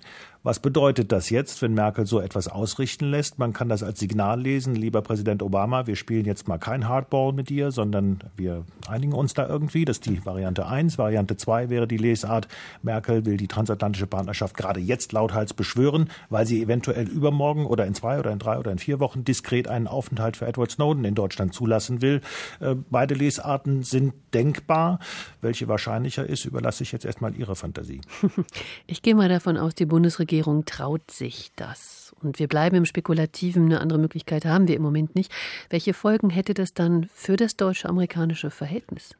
[0.48, 3.38] Was bedeutet das jetzt, wenn Merkel so etwas ausrichten lässt?
[3.38, 7.34] Man kann das als Signal lesen, lieber Präsident Obama, wir spielen jetzt mal kein Hardball
[7.34, 9.84] mit dir, sondern wir einigen uns da irgendwie.
[9.84, 10.96] Das ist die Variante 1.
[10.96, 12.48] Variante 2 wäre die Lesart,
[12.80, 17.94] Merkel will die transatlantische Partnerschaft gerade jetzt lauthals beschwören, weil sie eventuell übermorgen oder in
[17.94, 21.14] zwei oder in drei oder in vier Wochen diskret einen Aufenthalt für Edward Snowden in
[21.14, 22.22] Deutschland zulassen will.
[22.60, 24.98] Äh, beide Lesarten sind denkbar.
[25.42, 28.00] Welche wahrscheinlicher ist, überlasse ich jetzt erstmal Ihrer Fantasie.
[28.86, 32.14] Ich gehe mal davon aus, die Bundesregierung Regierung traut sich das.
[32.22, 35.32] Und wir bleiben im Spekulativen, eine andere Möglichkeit haben wir im Moment nicht.
[35.68, 39.16] Welche Folgen hätte das dann für das deutsche-amerikanische Verhältnis?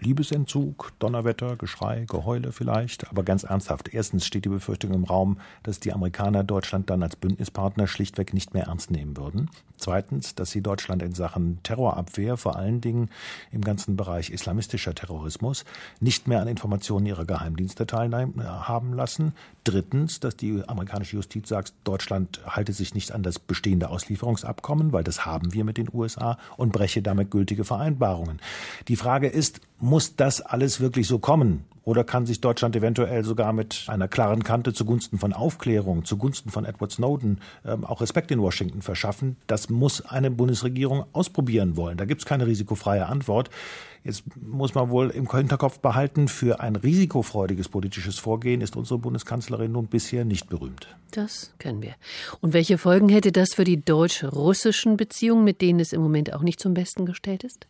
[0.00, 3.08] Liebesentzug, Donnerwetter, Geschrei, Geheule vielleicht.
[3.08, 3.92] Aber ganz ernsthaft.
[3.92, 8.54] Erstens steht die Befürchtung im Raum, dass die Amerikaner Deutschland dann als Bündnispartner schlichtweg nicht
[8.54, 9.50] mehr ernst nehmen würden.
[9.78, 13.10] Zweitens, dass sie Deutschland in Sachen Terrorabwehr, vor allen Dingen
[13.52, 15.64] im ganzen Bereich islamistischer Terrorismus,
[16.00, 19.34] nicht mehr an Informationen ihrer Geheimdienste teilhaben lassen.
[19.64, 25.04] Drittens, dass die amerikanische Justiz sagt, Deutschland halte sich nicht an das bestehende Auslieferungsabkommen, weil
[25.04, 28.40] das haben wir mit den USA und breche damit gültige Vereinbarungen.
[28.88, 31.64] Die Frage ist, muss das alles wirklich so kommen?
[31.86, 36.64] Oder kann sich Deutschland eventuell sogar mit einer klaren Kante zugunsten von Aufklärung, zugunsten von
[36.64, 39.36] Edward Snowden ähm, auch Respekt in Washington verschaffen?
[39.46, 41.96] Das muss eine Bundesregierung ausprobieren wollen.
[41.96, 43.50] Da gibt es keine risikofreie Antwort.
[44.02, 49.70] Jetzt muss man wohl im Hinterkopf behalten, für ein risikofreudiges politisches Vorgehen ist unsere Bundeskanzlerin
[49.70, 50.88] nun bisher nicht berühmt.
[51.12, 51.94] Das kennen wir.
[52.40, 56.42] Und welche Folgen hätte das für die deutsch-russischen Beziehungen, mit denen es im Moment auch
[56.42, 57.68] nicht zum Besten gestellt ist?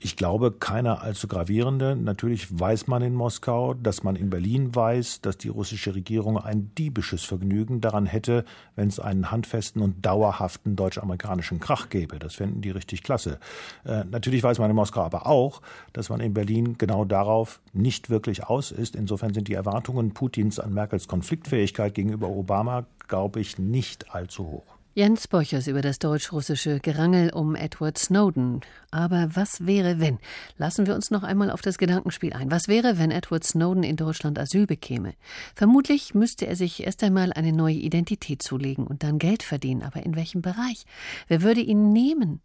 [0.00, 1.96] Ich glaube, keine allzu gravierende.
[1.96, 6.70] Natürlich weiß man in Moskau, dass man in Berlin weiß, dass die russische Regierung ein
[6.78, 8.44] diebisches Vergnügen daran hätte,
[8.76, 12.20] wenn es einen handfesten und dauerhaften deutsch-amerikanischen Krach gäbe.
[12.20, 13.40] Das fänden die richtig klasse.
[13.84, 18.08] Äh, natürlich weiß man in Moskau aber auch, dass man in Berlin genau darauf nicht
[18.08, 18.94] wirklich aus ist.
[18.94, 24.77] Insofern sind die Erwartungen Putins an Merkels Konfliktfähigkeit gegenüber Obama, glaube ich, nicht allzu hoch.
[24.98, 28.62] Jens Borchers über das deutsch-russische Gerangel um Edward Snowden.
[28.90, 30.18] Aber was wäre, wenn?
[30.56, 32.50] Lassen wir uns noch einmal auf das Gedankenspiel ein.
[32.50, 35.14] Was wäre, wenn Edward Snowden in Deutschland Asyl bekäme?
[35.54, 39.84] Vermutlich müsste er sich erst einmal eine neue Identität zulegen und dann Geld verdienen.
[39.84, 40.84] Aber in welchem Bereich?
[41.28, 42.40] Wer würde ihn nehmen?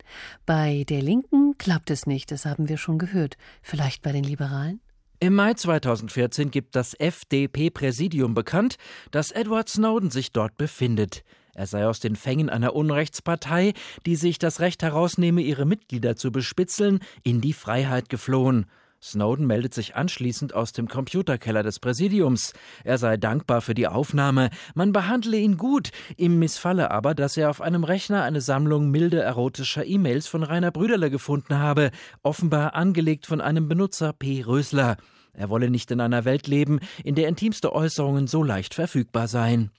[0.45, 3.35] Bei der Linken klappt es nicht, das haben wir schon gehört.
[3.63, 4.79] Vielleicht bei den Liberalen?
[5.19, 8.75] Im Mai 2014 gibt das FDP-Präsidium bekannt,
[9.09, 11.23] dass Edward Snowden sich dort befindet.
[11.55, 13.73] Er sei aus den Fängen einer Unrechtspartei,
[14.05, 18.65] die sich das Recht herausnehme, ihre Mitglieder zu bespitzeln, in die Freiheit geflohen.
[19.03, 22.53] Snowden meldet sich anschließend aus dem Computerkeller des Präsidiums.
[22.85, 27.49] Er sei dankbar für die Aufnahme, man behandle ihn gut, ihm missfalle aber, dass er
[27.49, 31.91] auf einem Rechner eine Sammlung milde erotischer E-Mails von Rainer Brüderle gefunden habe,
[32.23, 34.41] offenbar angelegt von einem Benutzer P.
[34.41, 34.95] Rösler.
[35.33, 39.71] Er wolle nicht in einer Welt leben, in der intimste Äußerungen so leicht verfügbar seien.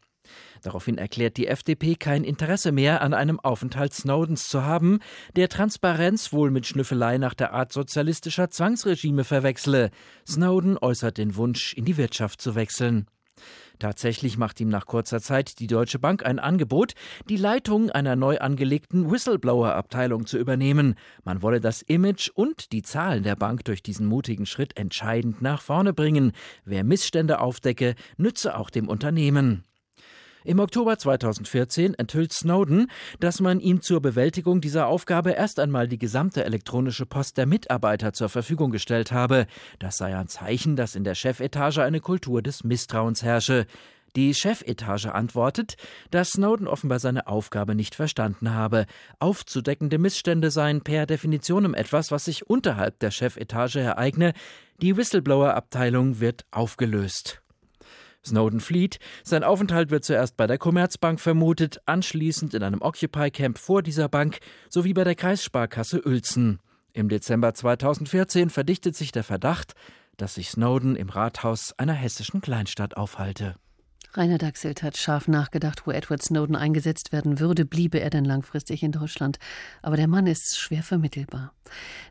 [0.65, 5.01] Daraufhin erklärt die FDP kein Interesse mehr an einem Aufenthalt Snowdens zu haben,
[5.37, 9.91] der Transparenz wohl mit Schnüffelei nach der Art sozialistischer Zwangsregime verwechsle.
[10.27, 13.07] Snowden äußert den Wunsch, in die Wirtschaft zu wechseln.
[13.79, 16.95] Tatsächlich macht ihm nach kurzer Zeit die Deutsche Bank ein Angebot,
[17.29, 20.95] die Leitung einer neu angelegten Whistleblower-Abteilung zu übernehmen.
[21.25, 25.61] Man wolle das Image und die Zahlen der Bank durch diesen mutigen Schritt entscheidend nach
[25.61, 26.33] vorne bringen.
[26.65, 29.65] Wer Missstände aufdecke, nütze auch dem Unternehmen.
[30.47, 35.99] Im Oktober 2014 enthüllt Snowden, dass man ihm zur Bewältigung dieser Aufgabe erst einmal die
[35.99, 39.47] gesamte elektronische Post der Mitarbeiter zur Verfügung gestellt habe.
[39.79, 43.67] Das sei ein Zeichen, dass in der Chefetage eine Kultur des Misstrauens herrsche.
[44.17, 45.77] Die Chefetage antwortet,
[46.11, 48.85] dass Snowden offenbar seine Aufgabe nicht verstanden habe.
[49.21, 54.35] Aufzudeckende Missstände seien per Definition etwas, was sich unterhalb der Chefetage ereigne.
[54.83, 57.44] Die Whistleblower-Abteilung wird aufgelöst.
[58.27, 58.99] Snowden flieht.
[59.23, 64.39] Sein Aufenthalt wird zuerst bei der Commerzbank vermutet, anschließend in einem Occupy-Camp vor dieser Bank
[64.69, 66.61] sowie bei der Kreissparkasse Uelzen.
[66.93, 69.75] Im Dezember 2014 verdichtet sich der Verdacht,
[70.17, 73.57] dass sich Snowden im Rathaus einer hessischen Kleinstadt aufhalte.
[74.17, 78.85] Rainer Dachselt hat scharf nachgedacht, wo Edward Snowden eingesetzt werden würde, bliebe er denn langfristig
[78.85, 79.39] in Deutschland.
[79.83, 81.53] Aber der Mann ist schwer vermittelbar.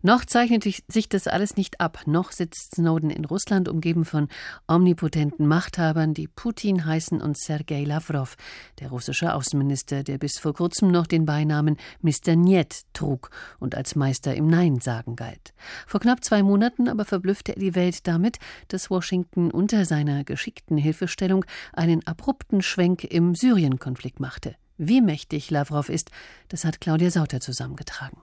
[0.02, 2.02] Noch zeichnet sich das alles nicht ab.
[2.06, 4.28] Noch sitzt Snowden in Russland, umgeben von
[4.68, 8.36] omnipotenten Machthabern, die Putin heißen und Sergei Lavrov,
[8.80, 12.36] der russische Außenminister, der bis vor kurzem noch den Beinamen Mr.
[12.36, 15.54] Niet trug und als Meister im Nein-Sagen galt.
[15.88, 20.78] Vor knapp zwei Monaten aber verblüffte er die Welt damit, dass Washington unter seiner geschickten
[20.78, 24.56] Hilfestellung eine einen abrupten Schwenk im Syrien-Konflikt machte.
[24.78, 26.10] Wie mächtig Lavrov ist,
[26.50, 28.18] das hat Claudia Sauter zusammengetragen.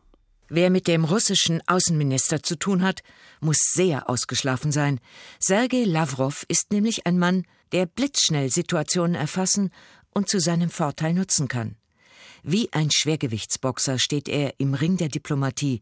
[0.48, 3.02] Wer mit dem russischen Außenminister zu tun hat,
[3.40, 4.98] muss sehr ausgeschlafen sein.
[5.38, 9.70] Sergei Lavrov ist nämlich ein Mann, der blitzschnell Situationen erfassen
[10.12, 11.76] und zu seinem Vorteil nutzen kann.
[12.42, 15.78] Wie ein Schwergewichtsboxer steht er im Ring der Diplomatie.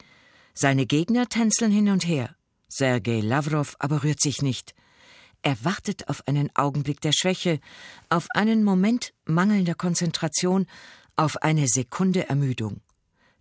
[0.52, 2.34] Seine Gegner tänzeln hin und her.
[2.68, 4.74] Sergei Lavrov aber rührt sich nicht.
[5.42, 7.60] Er wartet auf einen Augenblick der Schwäche,
[8.08, 10.66] auf einen Moment mangelnder Konzentration,
[11.16, 12.80] auf eine Sekunde Ermüdung.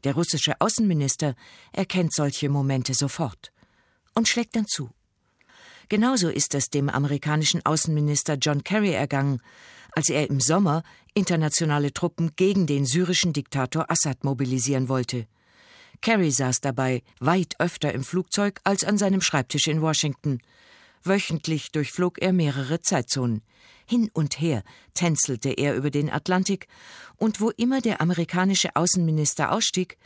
[0.04, 1.36] Der russische Außenminister
[1.74, 3.52] erkennt solche Momente sofort
[4.14, 4.90] und schlägt dann zu.
[5.90, 9.42] Genauso ist es dem amerikanischen Außenminister John Kerry ergangen,
[9.94, 10.84] als er im Sommer
[11.14, 15.28] internationale Truppen gegen den syrischen Diktator Assad mobilisieren wollte.
[16.02, 20.40] Kerry saß dabei weit öfter im Flugzeug als an seinem Schreibtisch in Washington.
[21.08, 23.42] Wöchentlich durchflog er mehrere Zeitzonen.
[23.86, 26.68] Hin und her tänzelte er über den Atlantik,
[27.18, 29.98] und wo immer der amerikanische Außenminister ausstieg,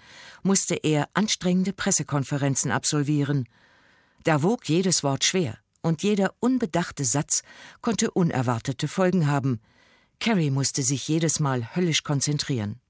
[0.43, 3.47] musste er anstrengende Pressekonferenzen absolvieren.
[4.23, 7.43] Da wog jedes Wort schwer, und jeder unbedachte Satz
[7.81, 9.61] konnte unerwartete Folgen haben.
[10.19, 12.81] Kerry musste sich jedes Mal höllisch konzentrieren.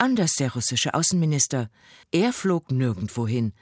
[0.00, 1.68] Anders der russische Außenminister.
[2.10, 3.52] Er flog nirgendwohin.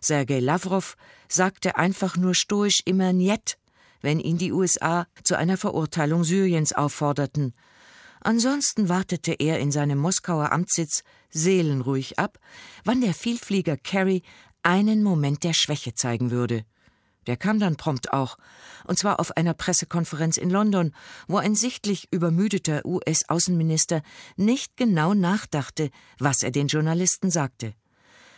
[0.00, 0.96] Sergei Lavrov
[1.28, 3.58] sagte einfach nur stoisch immer Njet,
[4.00, 7.52] wenn ihn die USA zu einer Verurteilung Syriens aufforderten.
[8.20, 12.38] Ansonsten wartete er in seinem Moskauer Amtssitz seelenruhig ab,
[12.84, 14.22] wann der Vielflieger Kerry
[14.62, 16.64] einen Moment der Schwäche zeigen würde.
[17.26, 18.38] Der kam dann prompt auch,
[18.86, 20.94] und zwar auf einer Pressekonferenz in London,
[21.26, 24.02] wo ein sichtlich übermüdeter US-Außenminister
[24.36, 27.74] nicht genau nachdachte, was er den Journalisten sagte.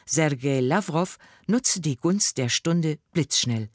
[0.07, 3.69] Sergei Lavrov nutzte die Gunst der Stunde blitzschnell.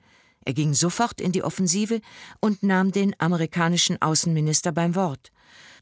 [0.45, 2.01] Er ging sofort in die Offensive
[2.39, 5.31] und nahm den amerikanischen Außenminister beim Wort.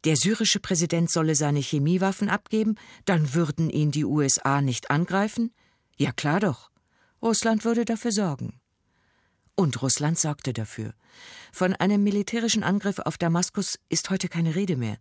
[0.06, 5.54] Der syrische Präsident solle seine Chemiewaffen abgeben, dann würden ihn die USA nicht angreifen?
[5.98, 6.70] Ja klar doch.
[7.22, 8.60] Russland würde dafür sorgen.
[9.56, 10.94] Und Russland sorgte dafür.
[11.52, 14.98] Von einem militärischen Angriff auf Damaskus ist heute keine Rede mehr.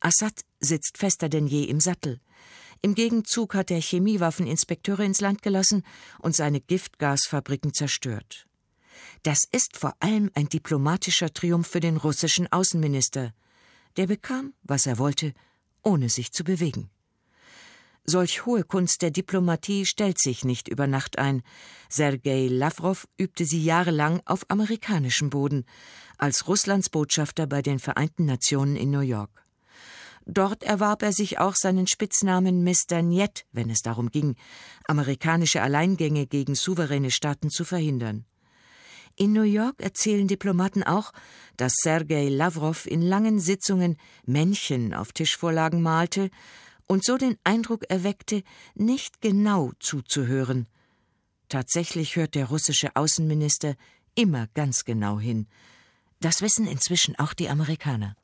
[0.00, 2.20] Assad sitzt fester denn je im Sattel.
[2.82, 5.84] Im Gegenzug hat er Chemiewaffeninspekteure ins Land gelassen
[6.18, 8.46] und seine Giftgasfabriken zerstört.
[9.22, 13.32] Das ist vor allem ein diplomatischer Triumph für den russischen Außenminister.
[13.96, 15.32] Der bekam, was er wollte,
[15.82, 16.90] ohne sich zu bewegen.
[18.06, 21.42] Solch hohe Kunst der Diplomatie stellt sich nicht über Nacht ein.
[21.88, 25.64] Sergei Lavrov übte sie jahrelang auf amerikanischem Boden,
[26.18, 29.42] als Russlands Botschafter bei den Vereinten Nationen in New York.
[30.26, 33.00] Dort erwarb er sich auch seinen Spitznamen Mr.
[33.02, 34.36] Njet, wenn es darum ging,
[34.86, 38.26] amerikanische Alleingänge gegen souveräne Staaten zu verhindern.
[39.16, 41.12] In New York erzählen Diplomaten auch,
[41.56, 46.30] dass Sergei Lavrov in langen Sitzungen Männchen auf Tischvorlagen malte
[46.86, 48.42] und so den Eindruck erweckte,
[48.74, 50.66] nicht genau zuzuhören.
[51.48, 53.76] Tatsächlich hört der russische Außenminister
[54.14, 55.46] immer ganz genau hin.
[56.20, 58.16] Das wissen inzwischen auch die Amerikaner.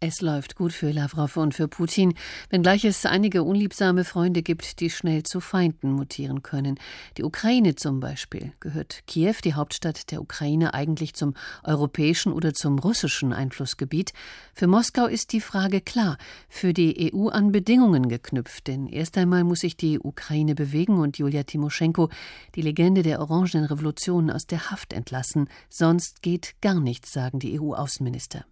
[0.00, 2.14] Es läuft gut für Lavrov und für Putin,
[2.50, 6.78] wenngleich es einige unliebsame Freunde gibt, die schnell zu Feinden mutieren können.
[7.16, 8.52] Die Ukraine zum Beispiel.
[8.60, 11.34] Gehört Kiew, die Hauptstadt der Ukraine, eigentlich zum
[11.64, 14.12] europäischen oder zum russischen Einflussgebiet?
[14.54, 16.16] Für Moskau ist die Frage klar,
[16.48, 21.18] für die EU an Bedingungen geknüpft, denn erst einmal muss sich die Ukraine bewegen und
[21.18, 22.08] Julia Timoschenko,
[22.54, 25.48] die Legende der Orangenen Revolution, aus der Haft entlassen.
[25.68, 28.44] Sonst geht gar nichts, sagen die EU-Außenminister.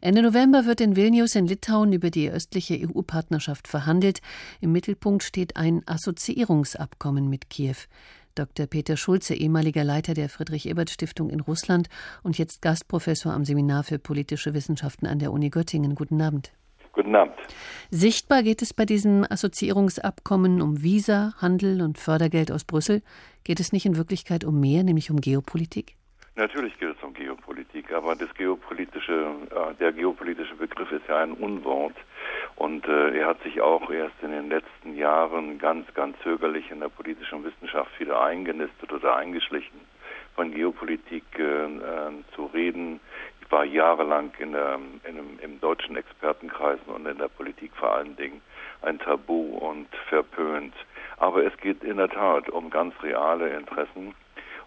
[0.00, 4.20] Ende November wird in Vilnius in Litauen über die östliche EU-Partnerschaft verhandelt.
[4.60, 7.76] Im Mittelpunkt steht ein Assoziierungsabkommen mit Kiew.
[8.34, 8.66] Dr.
[8.66, 11.88] Peter Schulze, ehemaliger Leiter der Friedrich-Ebert-Stiftung in Russland
[12.22, 15.94] und jetzt Gastprofessor am Seminar für politische Wissenschaften an der Uni Göttingen.
[15.94, 16.52] Guten Abend.
[16.92, 17.34] Guten Abend.
[17.90, 23.02] Sichtbar geht es bei diesem Assoziierungsabkommen um Visa, Handel und Fördergeld aus Brüssel.
[23.44, 25.96] Geht es nicht in Wirklichkeit um mehr, nämlich um Geopolitik?
[26.34, 31.32] Natürlich geht es um Geopolitik, aber das geopolitische, äh, der geopolitische Begriff ist ja ein
[31.32, 31.94] Unwort
[32.56, 36.80] und äh, er hat sich auch erst in den letzten Jahren ganz, ganz zögerlich in
[36.80, 39.78] der politischen Wissenschaft wieder eingenistet oder eingeschlichen.
[40.34, 41.68] Von Geopolitik äh,
[42.34, 43.00] zu reden,
[43.42, 47.94] ich war jahrelang in der, in einem, im deutschen Expertenkreisen und in der Politik vor
[47.94, 48.40] allen Dingen
[48.80, 50.74] ein Tabu und verpönt.
[51.18, 54.14] Aber es geht in der Tat um ganz reale Interessen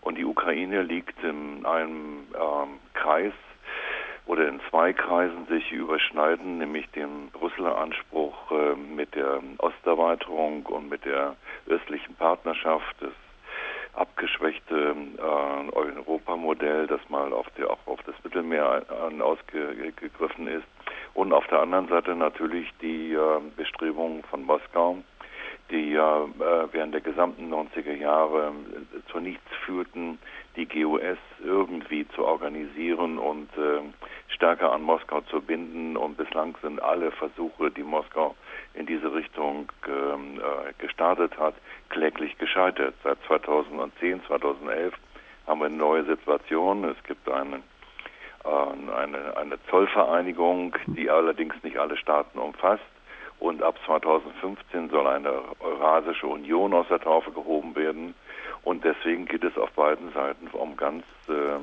[0.05, 3.33] und die Ukraine liegt in einem ähm, Kreis
[4.27, 10.89] oder in zwei Kreisen sich überschneiden, nämlich dem Brüsseler Anspruch äh, mit der Osterweiterung und
[10.89, 11.35] mit der
[11.67, 13.13] östlichen Partnerschaft, das
[13.93, 18.83] abgeschwächte äh, Europamodell, das mal auf der, auch auf das Mittelmeer
[19.19, 20.67] ausgegriffen ist.
[21.15, 24.97] Und auf der anderen Seite natürlich die äh, Bestrebungen von Moskau,
[25.71, 30.19] die ja äh, während der gesamten 90er Jahre äh, zu nichts führten,
[30.55, 33.81] die GUS irgendwie zu organisieren und äh,
[34.27, 35.97] stärker an Moskau zu binden.
[35.97, 38.35] Und bislang sind alle Versuche, die Moskau
[38.73, 41.55] in diese Richtung ähm, äh, gestartet hat,
[41.89, 42.93] kläglich gescheitert.
[43.03, 44.93] Seit 2010, 2011
[45.47, 46.83] haben wir eine neue Situation.
[46.85, 47.57] Es gibt eine,
[48.43, 52.83] äh, eine, eine Zollvereinigung, die allerdings nicht alle Staaten umfasst.
[53.39, 58.15] Und ab 2015 soll eine Eurasische Union aus der Taufe gehoben werden.
[58.63, 61.59] Und deswegen geht es auf beiden Seiten um ganz äh,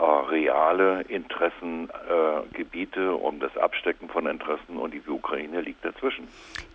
[0.00, 6.26] äh, reale Interessengebiete, äh, um das Abstecken von Interessen und die Ukraine liegt dazwischen.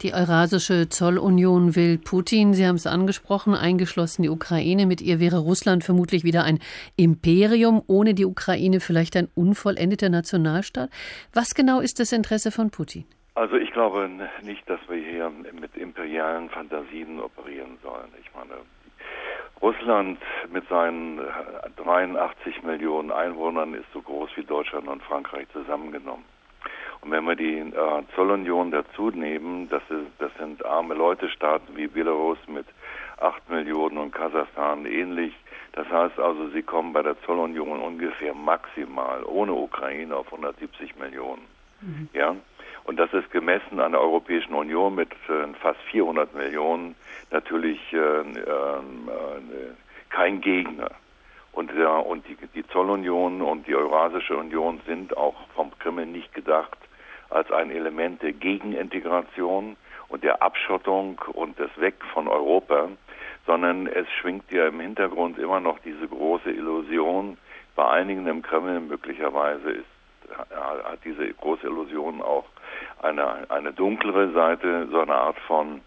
[0.04, 4.86] Die Eurasische Zollunion will Putin, Sie haben es angesprochen, eingeschlossen die Ukraine.
[4.86, 6.60] Mit ihr wäre Russland vermutlich wieder ein
[6.98, 10.92] Imperium, ohne die Ukraine vielleicht ein unvollendeter Nationalstaat.
[11.34, 13.06] Was genau ist das Interesse von Putin?
[13.36, 14.10] Also ich glaube
[14.44, 18.08] nicht, dass wir hier mit imperialen Fantasien operieren sollen.
[18.22, 18.62] Ich meine,
[19.62, 20.20] Russland
[20.52, 21.20] mit seinen
[21.76, 26.24] 83 äh, Millionen Einwohnern ist so groß wie Deutschland und Frankreich zusammengenommen.
[27.02, 31.76] Und wenn wir die äh, Zollunion dazu nehmen, das, ist, das sind arme Leute, Staaten
[31.76, 32.66] wie Belarus mit
[33.20, 35.34] 8 Millionen und Kasachstan ähnlich.
[35.74, 41.42] Das heißt also, sie kommen bei der Zollunion ungefähr maximal ohne Ukraine auf 170 Millionen.
[41.82, 42.10] Mhm.
[42.14, 42.36] Ja,
[42.86, 46.96] und das ist gemessen an der Europäischen Union mit äh, fast 400 Millionen
[47.32, 50.92] natürlich äh, ähm, äh, kein Gegner.
[51.52, 56.34] Und, ja, und die, die Zollunion und die Eurasische Union sind auch vom Kreml nicht
[56.34, 56.78] gedacht
[57.30, 59.78] als ein Element der Gegenintegration
[60.10, 62.90] und der Abschottung und des Weg von Europa,
[63.48, 67.38] sondern es schwingt ja im Hintergrund immer noch diese große Illusion,
[67.76, 69.95] bei einigen im Kreml möglicherweise ist,
[70.52, 72.46] hat diese große Illusion auch
[73.02, 75.82] eine, eine dunklere Seite, so eine Art von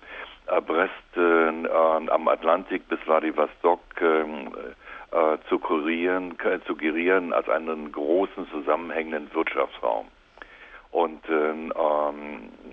[0.46, 1.68] äh, Brest äh,
[2.10, 4.54] am Atlantik bis Vladivostok ähm,
[5.10, 6.36] äh, zu kurieren,
[6.66, 10.06] zu gerieren als einen großen zusammenhängenden Wirtschaftsraum.
[10.90, 11.72] Und ähm,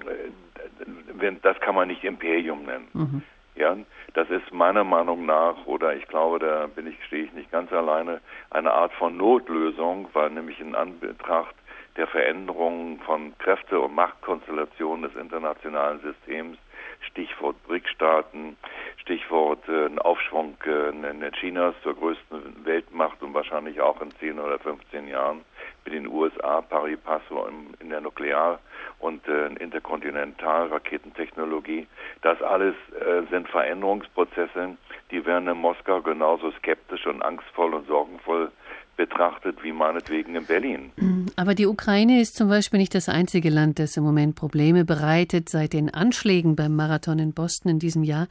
[0.05, 2.87] äh, das kann man nicht Imperium nennen.
[2.93, 3.21] Mhm.
[3.55, 3.77] Ja,
[4.13, 7.71] das ist meiner Meinung nach, oder ich glaube, da bin ich, stehe ich nicht ganz
[7.71, 11.55] alleine, eine Art von Notlösung, weil nämlich in Anbetracht
[11.95, 16.57] der Veränderung von Kräfte- und Machtkonstellationen des internationalen Systems,
[16.99, 18.57] Stichwort BRIC-Staaten,
[18.97, 25.07] Stichwort äh, Aufschwung äh, Chinas zur größten Weltmacht und wahrscheinlich auch in 10 oder 15
[25.07, 25.45] Jahren
[25.85, 27.47] mit den USA pari passo
[27.79, 28.59] in der Nuklear-
[29.05, 31.85] und äh, Interkontinentalraketentechnologie.
[32.23, 34.75] Das alles äh, sind Veränderungsprozesse,
[35.11, 38.51] die werden in Moskau genauso skeptisch und angstvoll und sorgenvoll
[38.97, 40.91] betrachtet wie meinetwegen in Berlin.
[41.35, 45.49] Aber die Ukraine ist zum Beispiel nicht das einzige Land, das im Moment Probleme bereitet.
[45.49, 48.27] Seit den Anschlägen beim Marathon in Boston in diesem Jahr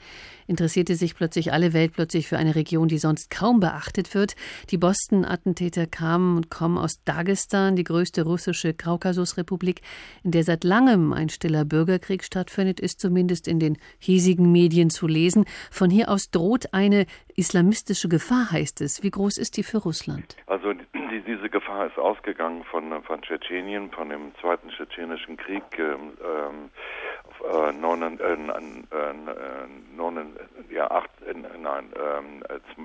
[0.46, 4.36] interessierte sich plötzlich alle Welt plötzlich für eine Region, die sonst kaum beachtet wird.
[4.70, 9.80] Die Boston-Attentäter kamen und kommen aus Dagestan, die größte russische Kaukasusrepublik,
[10.22, 15.06] in der seit langem ein stiller Bürgerkrieg stattfindet, ist zumindest in den hiesigen Medien zu
[15.06, 15.44] lesen.
[15.70, 19.02] Von hier aus droht eine islamistische Gefahr, heißt es.
[19.02, 20.36] Wie groß ist die für Russland?
[20.46, 25.62] Also die, diese Gefahr ist ausgegangen von, von Tschetschenien, von dem Zweiten Tschetschenischen Krieg.
[25.78, 26.70] Ähm,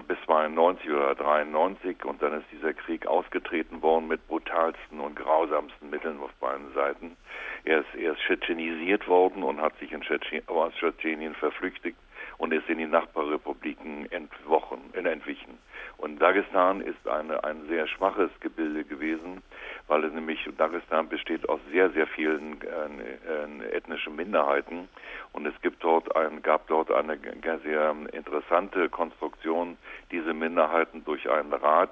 [0.08, 5.90] bis 92 oder 93 und dann ist dieser Krieg ausgetreten worden mit brutalsten und grausamsten
[5.90, 7.16] Mitteln auf beiden Seiten.
[7.64, 11.98] Er ist, er ist tschetschenisiert worden und hat sich in Tschetschen, aus Tschetschenien verflüchtigt
[12.40, 15.60] und ist in die Nachbarrepubliken entwochen, entwichen.
[15.98, 19.44] Und Dagestan ist eine, ein sehr schwaches Gebilde gewesen,
[19.88, 24.88] weil es nämlich Dagestan besteht aus sehr, sehr vielen äh, äh, ethnischen Minderheiten
[25.34, 27.20] und es gibt dort ein, gab dort eine
[27.64, 29.78] sehr interessante Konstruktion,
[30.10, 31.92] diese Minderheiten durch einen Rat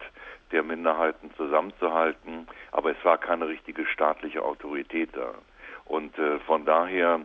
[0.53, 5.33] der Minderheiten zusammenzuhalten, aber es war keine richtige staatliche Autorität da.
[5.83, 7.21] Und äh, von daher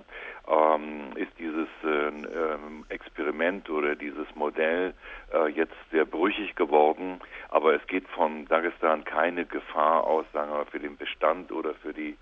[0.49, 4.95] ähm, ist dieses äh, Experiment oder dieses Modell
[5.33, 7.21] äh, jetzt sehr brüchig geworden.
[7.49, 11.93] Aber es geht von Dagestan keine Gefahr aus, sagen wir, für den Bestand oder für
[11.93, 12.17] die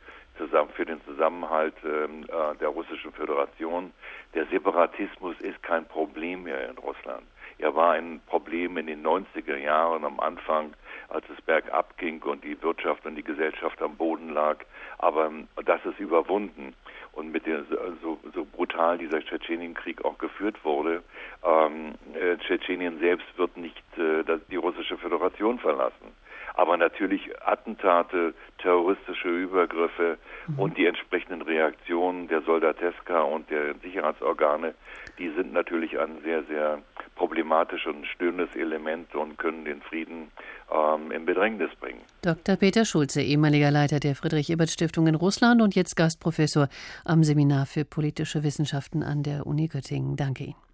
[0.74, 3.92] für den Zusammenhalt ähm, äh, der russischen Föderation.
[4.32, 7.24] Der Separatismus ist kein Problem mehr in Russland.
[7.58, 10.72] Er war ein Problem in den 90er Jahren am Anfang,
[11.10, 14.64] als es bergab ging und die Wirtschaft und die Gesellschaft am Boden lag.
[14.96, 16.74] Aber ähm, das ist überwunden.
[17.12, 17.64] Und mit der,
[18.02, 21.02] so, so brutal dieser Tschetschenienkrieg auch geführt wurde,
[21.44, 26.14] ähm, äh, Tschetschenien selbst wird nicht äh, die russische Föderation verlassen.
[26.54, 30.58] Aber natürlich Attentate, terroristische Übergriffe mhm.
[30.58, 34.74] und die entsprechenden Reaktionen der Soldateska und der Sicherheitsorgane,
[35.18, 36.78] die sind natürlich ein sehr, sehr
[37.14, 40.30] problematisches und störendes Element und können den Frieden
[40.72, 42.00] ähm, in Bedrängnis bringen.
[42.22, 42.56] Dr.
[42.56, 46.68] Peter Schulze, ehemaliger Leiter der Friedrich-Ebert-Stiftung in Russland und jetzt Gastprofessor
[47.04, 50.16] am Seminar für politische Wissenschaften an der Uni Göttingen.
[50.16, 50.69] Danke Ihnen.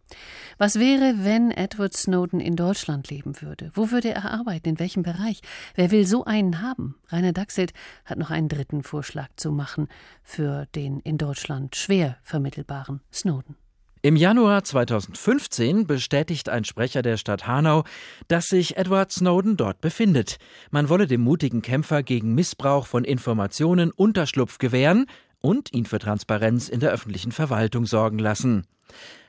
[0.58, 3.70] Was wäre, wenn Edward Snowden in Deutschland leben würde?
[3.74, 4.70] Wo würde er arbeiten?
[4.70, 5.40] In welchem Bereich?
[5.74, 6.96] Wer will so einen haben?
[7.08, 7.72] Rainer Dachselt
[8.04, 9.88] hat noch einen dritten Vorschlag zu machen
[10.22, 13.56] für den in Deutschland schwer vermittelbaren Snowden.
[14.06, 17.82] Im Januar 2015 bestätigt ein Sprecher der Stadt Hanau,
[18.28, 20.38] dass sich Edward Snowden dort befindet.
[20.70, 25.06] Man wolle dem mutigen Kämpfer gegen Missbrauch von Informationen Unterschlupf gewähren
[25.46, 28.66] und ihn für Transparenz in der öffentlichen Verwaltung sorgen lassen.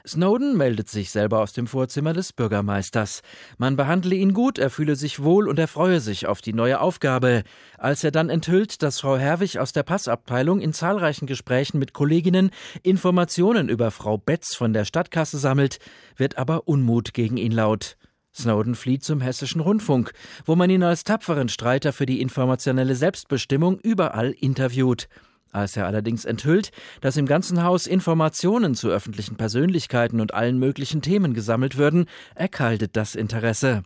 [0.07, 3.21] Snowden meldet sich selber aus dem Vorzimmer des Bürgermeisters.
[3.59, 6.79] Man behandle ihn gut, er fühle sich wohl und er freue sich auf die neue
[6.79, 7.43] Aufgabe.
[7.77, 12.49] Als er dann enthüllt, dass Frau Herwig aus der Passabteilung in zahlreichen Gesprächen mit Kolleginnen
[12.81, 15.77] Informationen über Frau Betz von der Stadtkasse sammelt,
[16.15, 17.95] wird aber Unmut gegen ihn laut.
[18.33, 20.13] Snowden flieht zum hessischen Rundfunk,
[20.45, 25.09] wo man ihn als tapferen Streiter für die informationelle Selbstbestimmung überall interviewt.
[25.57, 26.69] Als er allerdings enthüllt,
[27.01, 32.05] dass im ganzen Haus Informationen zu öffentlichen Persönlichkeiten und allen möglichen Themen gesammelt würden,
[32.35, 33.81] erkaltet das Interesse.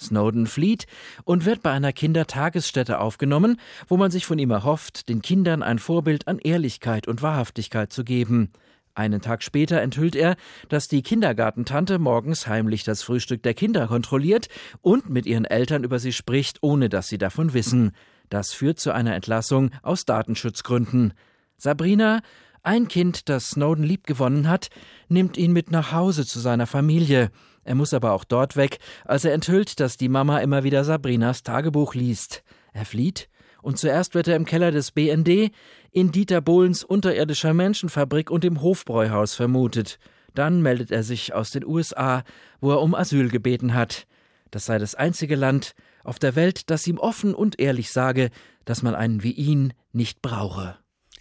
[0.00, 0.86] Snowden flieht
[1.22, 5.78] und wird bei einer Kindertagesstätte aufgenommen, wo man sich von ihm erhofft, den Kindern ein
[5.78, 8.50] Vorbild an Ehrlichkeit und Wahrhaftigkeit zu geben.
[8.92, 10.34] Einen Tag später enthüllt er,
[10.68, 14.48] dass die Kindergartentante morgens heimlich das Frühstück der Kinder kontrolliert
[14.80, 17.92] und mit ihren Eltern über sie spricht, ohne dass sie davon wissen.
[18.32, 21.12] Das führt zu einer Entlassung aus Datenschutzgründen.
[21.58, 22.22] Sabrina,
[22.62, 24.70] ein Kind, das Snowden liebgewonnen hat,
[25.10, 27.30] nimmt ihn mit nach Hause zu seiner Familie.
[27.62, 31.42] Er muss aber auch dort weg, als er enthüllt, dass die Mama immer wieder Sabrinas
[31.42, 32.42] Tagebuch liest.
[32.72, 33.28] Er flieht,
[33.60, 35.52] und zuerst wird er im Keller des BND,
[35.90, 39.98] in Dieter Bohlens unterirdischer Menschenfabrik und im Hofbräuhaus vermutet.
[40.34, 42.24] Dann meldet er sich aus den USA,
[42.62, 44.06] wo er um Asyl gebeten hat.
[44.50, 45.74] Das sei das einzige Land,
[46.04, 48.30] auf der Welt, das ihm offen und ehrlich sage,
[48.64, 50.76] dass man einen wie ihn nicht brauche.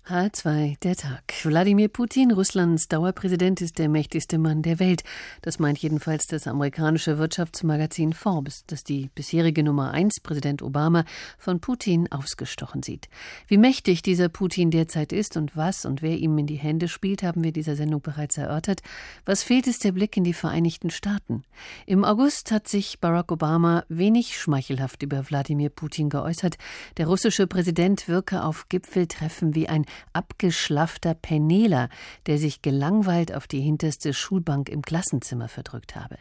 [0.08, 1.22] H2, der Tag.
[1.44, 5.04] Wladimir Putin, Russlands Dauerpräsident, ist der mächtigste Mann der Welt.
[5.44, 11.06] Das meint jedenfalls das amerikanische Wirtschaftsmagazin Forbes, das die bisherige Nummer 1, Präsident Obama,
[11.38, 13.10] von Putin ausgestochen sieht.
[13.48, 17.22] Wie mächtig dieser Putin derzeit ist und was und wer ihm in die Hände spielt,
[17.22, 18.82] haben wir dieser Sendung bereits erörtert.
[19.26, 21.44] Was fehlt, ist der Blick in die Vereinigten Staaten.
[21.86, 26.58] Im August hat sich Barack Obama wenig schmeichelhaft über Wladimir Putin geäußert.
[26.98, 31.90] Der russische Präsident wirke auf Gipfeltreffen wie ein abgeschlaffter Penneler,
[32.28, 36.18] der sich gelangweilt auf die hinterste Schulbank im Klassenzimmer verdrückt habe.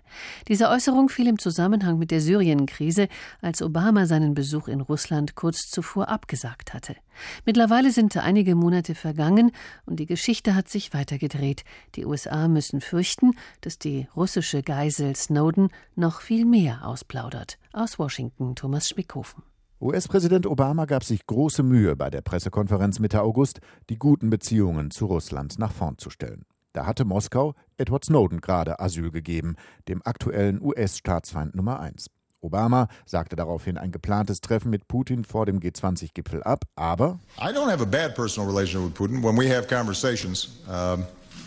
[0.48, 3.08] Diese Äußerung fiel im Zusammenhang mit der Syrienkrise,
[3.40, 6.96] als Obama seinen Besuch in Russland kurz zuvor abgesagt hatte.
[7.44, 9.52] Mittlerweile sind einige Monate vergangen
[9.86, 11.64] und die Geschichte hat sich weitergedreht.
[11.96, 17.58] Die USA müssen fürchten, dass die russische Geisel Snowden noch viel mehr ausplaudert.
[17.72, 19.49] Aus Washington Thomas Schmickhofen.
[19.82, 25.06] US-Präsident Obama gab sich große Mühe bei der Pressekonferenz Mitte August, die guten Beziehungen zu
[25.06, 26.44] Russland nach vorn zu stellen.
[26.74, 29.56] Da hatte Moskau Edward Snowden gerade Asyl gegeben,
[29.88, 32.10] dem aktuellen US-Staatsfeind Nummer 1.
[32.42, 37.70] Obama sagte daraufhin ein geplantes Treffen mit Putin vor dem G20-Gipfel ab, aber I don't
[37.70, 40.60] have a bad personal relationship with Putin when we have conversations.
[40.68, 40.98] Uh,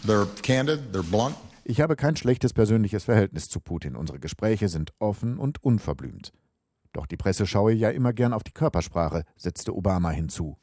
[0.08, 1.36] they're candid, they're blunt.
[1.66, 3.96] Ich habe kein schlechtes persönliches Verhältnis zu Putin.
[3.96, 6.34] Unsere Gespräche sind offen und unverblümt.
[6.94, 10.58] Doch die Presse schaue ja immer gern auf die Körpersprache, setzte Obama hinzu.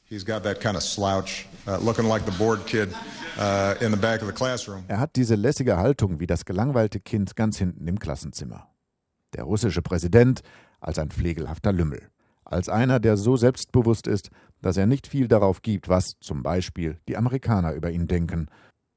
[4.87, 8.69] Er hat diese lässige Haltung wie das gelangweilte Kind ganz hinten im Klassenzimmer.
[9.35, 10.43] Der russische Präsident
[10.81, 12.09] als ein pflegelhafter Lümmel.
[12.45, 14.31] Als einer, der so selbstbewusst ist,
[14.63, 18.49] dass er nicht viel darauf gibt, was zum Beispiel die Amerikaner über ihn denken.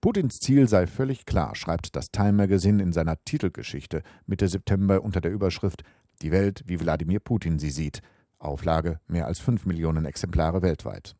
[0.01, 5.21] Putins Ziel sei völlig klar, schreibt das Time Magazine in seiner Titelgeschichte Mitte September unter
[5.21, 5.83] der Überschrift
[6.23, 8.01] die Welt, wie Wladimir Putin sie sieht.
[8.39, 11.15] Auflage mehr als fünf Millionen Exemplare weltweit.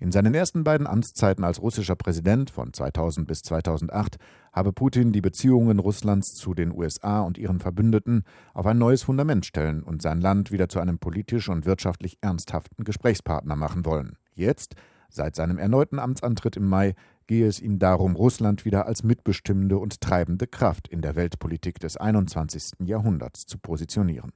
[0.00, 4.16] In seinen ersten beiden Amtszeiten als russischer Präsident von 2000 bis 2008
[4.52, 8.24] habe Putin die Beziehungen Russlands zu den USA und ihren Verbündeten
[8.54, 12.84] auf ein neues Fundament stellen und sein Land wieder zu einem politisch und wirtschaftlich ernsthaften
[12.84, 14.16] Gesprächspartner machen wollen.
[14.34, 14.74] Jetzt,
[15.08, 16.94] seit seinem erneuten Amtsantritt im Mai,
[17.26, 21.96] gehe es ihm darum, Russland wieder als mitbestimmende und treibende Kraft in der Weltpolitik des
[21.96, 22.80] 21.
[22.84, 24.32] Jahrhunderts zu positionieren.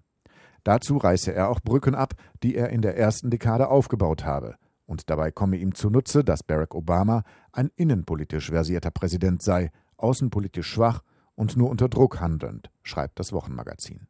[0.64, 4.56] Dazu reiße er auch Brücken ab, die er in der ersten Dekade aufgebaut habe.
[4.86, 7.22] Und dabei komme ihm zunutze, dass Barack Obama
[7.52, 11.02] ein innenpolitisch versierter Präsident sei, außenpolitisch schwach
[11.34, 14.06] und nur unter Druck handelnd, schreibt das Wochenmagazin.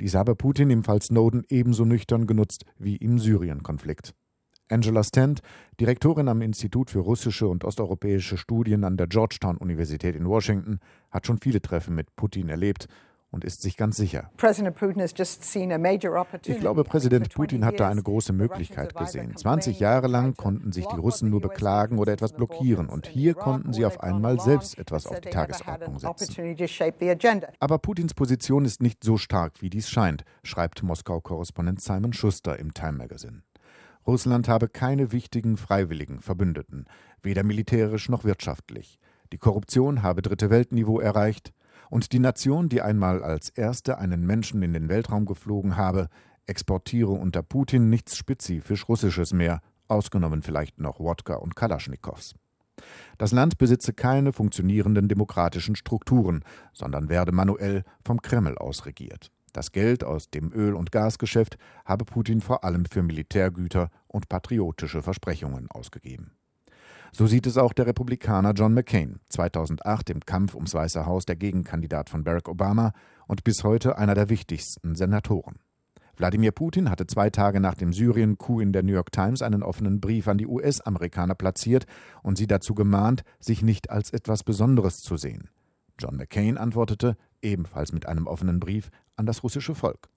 [0.00, 4.14] Dies habe Putin im Fall Snowden ebenso nüchtern genutzt wie im Syrien-Konflikt.
[4.70, 5.40] Angela Stent,
[5.80, 11.38] Direktorin am Institut für russische und osteuropäische Studien an der Georgetown-Universität in Washington, hat schon
[11.38, 12.88] viele Treffen mit Putin erlebt
[13.30, 14.30] und ist sich ganz sicher.
[16.46, 19.36] Ich glaube, Präsident Putin hat da eine große Möglichkeit gesehen.
[19.36, 23.72] 20 Jahre lang konnten sich die Russen nur beklagen oder etwas blockieren und hier konnten
[23.72, 26.56] sie auf einmal selbst etwas auf die Tagesordnung setzen.
[27.60, 32.72] Aber Putins Position ist nicht so stark, wie dies scheint, schreibt Moskau-Korrespondent Simon Schuster im
[32.72, 33.42] Time Magazine.
[34.08, 36.86] Russland habe keine wichtigen freiwilligen Verbündeten,
[37.22, 38.98] weder militärisch noch wirtschaftlich.
[39.32, 41.52] Die Korruption habe dritte Weltniveau erreicht
[41.90, 46.08] und die Nation, die einmal als erste einen Menschen in den Weltraum geflogen habe,
[46.46, 52.34] exportiere unter Putin nichts spezifisch Russisches mehr, ausgenommen vielleicht noch Wodka und Kalaschnikows.
[53.18, 59.30] Das Land besitze keine funktionierenden demokratischen Strukturen, sondern werde manuell vom Kreml aus regiert.
[59.52, 65.02] Das Geld aus dem Öl- und Gasgeschäft habe Putin vor allem für Militärgüter und patriotische
[65.02, 66.32] Versprechungen ausgegeben.
[67.12, 71.36] So sieht es auch der Republikaner John McCain, 2008 im Kampf ums Weiße Haus der
[71.36, 72.92] Gegenkandidat von Barack Obama
[73.26, 75.56] und bis heute einer der wichtigsten Senatoren.
[76.18, 80.00] Wladimir Putin hatte zwei Tage nach dem Syrien-Coup in der New York Times einen offenen
[80.00, 81.86] Brief an die US-Amerikaner platziert
[82.22, 85.48] und sie dazu gemahnt, sich nicht als etwas Besonderes zu sehen.
[85.98, 90.08] John McCain antwortete, ebenfalls mit einem offenen Brief, an das russische Volk.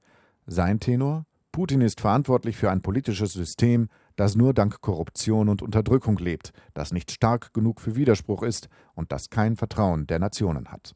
[0.45, 1.26] Sein Tenor?
[1.51, 6.93] Putin ist verantwortlich für ein politisches System, das nur dank Korruption und Unterdrückung lebt, das
[6.93, 10.95] nicht stark genug für Widerspruch ist und das kein Vertrauen der Nationen hat.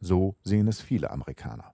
[0.00, 1.72] So sehen es viele Amerikaner.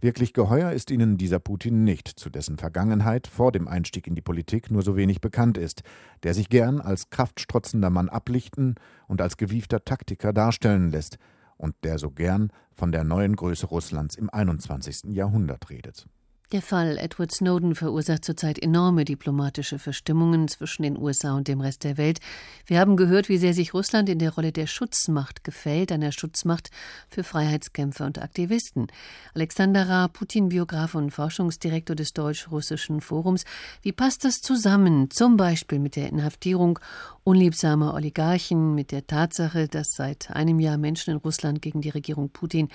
[0.00, 4.22] Wirklich geheuer ist ihnen dieser Putin nicht, zu dessen Vergangenheit vor dem Einstieg in die
[4.22, 5.82] Politik nur so wenig bekannt ist,
[6.22, 8.76] der sich gern als kraftstrotzender Mann ablichten
[9.08, 11.18] und als gewiefter Taktiker darstellen lässt
[11.56, 15.14] und der so gern von der neuen Größe Russlands im 21.
[15.14, 16.06] Jahrhundert redet.
[16.52, 21.82] Der Fall Edward Snowden verursacht zurzeit enorme diplomatische Verstimmungen zwischen den USA und dem Rest
[21.84, 22.20] der Welt.
[22.66, 26.70] Wir haben gehört, wie sehr sich Russland in der Rolle der Schutzmacht gefällt, einer Schutzmacht
[27.08, 28.86] für Freiheitskämpfer und Aktivisten.
[29.34, 33.44] Alexander Ra, Putin-Biograf und Forschungsdirektor des Deutsch-Russischen Forums.
[33.82, 36.78] Wie passt das zusammen, zum Beispiel mit der Inhaftierung
[37.24, 42.30] unliebsamer Oligarchen, mit der Tatsache, dass seit einem Jahr Menschen in Russland gegen die Regierung
[42.30, 42.68] Putin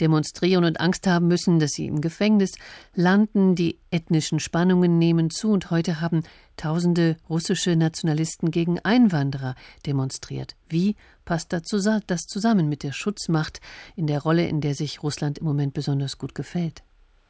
[0.00, 2.56] demonstrieren und Angst haben müssen, dass sie im Gefängnis
[2.94, 6.22] landen, die ethnischen Spannungen nehmen zu und heute haben
[6.56, 10.54] tausende russische Nationalisten gegen Einwanderer demonstriert.
[10.68, 10.94] Wie
[11.24, 13.60] passt das zusammen mit der Schutzmacht
[13.96, 16.82] in der Rolle, in der sich Russland im Moment besonders gut gefällt?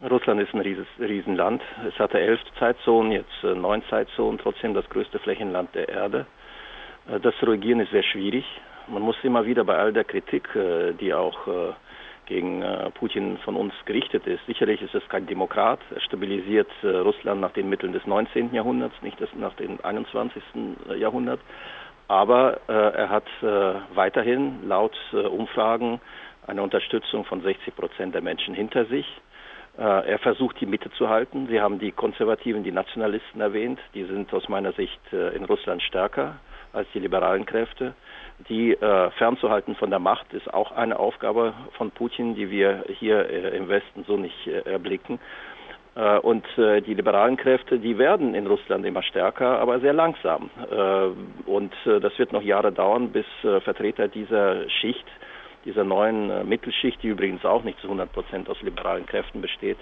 [0.02, 1.62] Russland ist ein Rieses, Riesenland.
[1.88, 6.26] Es hatte elf Zeitzonen, jetzt äh, neun Zeitzonen, trotzdem das größte Flächenland der Erde.
[7.08, 8.44] Äh, das regieren ist sehr schwierig.
[8.88, 11.72] Man muss immer wieder bei all der Kritik, äh, die auch äh,
[12.26, 14.44] gegen Putin von uns gerichtet ist.
[14.46, 15.78] Sicherlich ist es kein Demokrat.
[15.94, 18.52] Er stabilisiert Russland nach den Mitteln des 19.
[18.52, 20.42] Jahrhunderts, nicht nach dem 21.
[20.98, 21.38] Jahrhundert.
[22.08, 23.28] Aber er hat
[23.94, 26.00] weiterhin laut Umfragen
[26.48, 29.06] eine Unterstützung von 60 Prozent der Menschen hinter sich.
[29.76, 31.46] Er versucht die Mitte zu halten.
[31.48, 33.78] Sie haben die Konservativen, die Nationalisten erwähnt.
[33.94, 36.40] Die sind aus meiner Sicht in Russland stärker
[36.72, 37.94] als die liberalen Kräfte.
[38.48, 43.28] Die äh, fernzuhalten von der Macht ist auch eine Aufgabe von Putin, die wir hier
[43.30, 45.18] äh, im Westen so nicht äh, erblicken.
[45.96, 50.50] Äh, und äh, die liberalen Kräfte, die werden in Russland immer stärker, aber sehr langsam.
[50.70, 55.06] Äh, und das wird noch Jahre dauern, bis Vertreter dieser Schicht,
[55.64, 59.78] dieser neuen Mittelschicht, die übrigens auch nicht zu 100 Prozent aus liberalen Kräften besteht,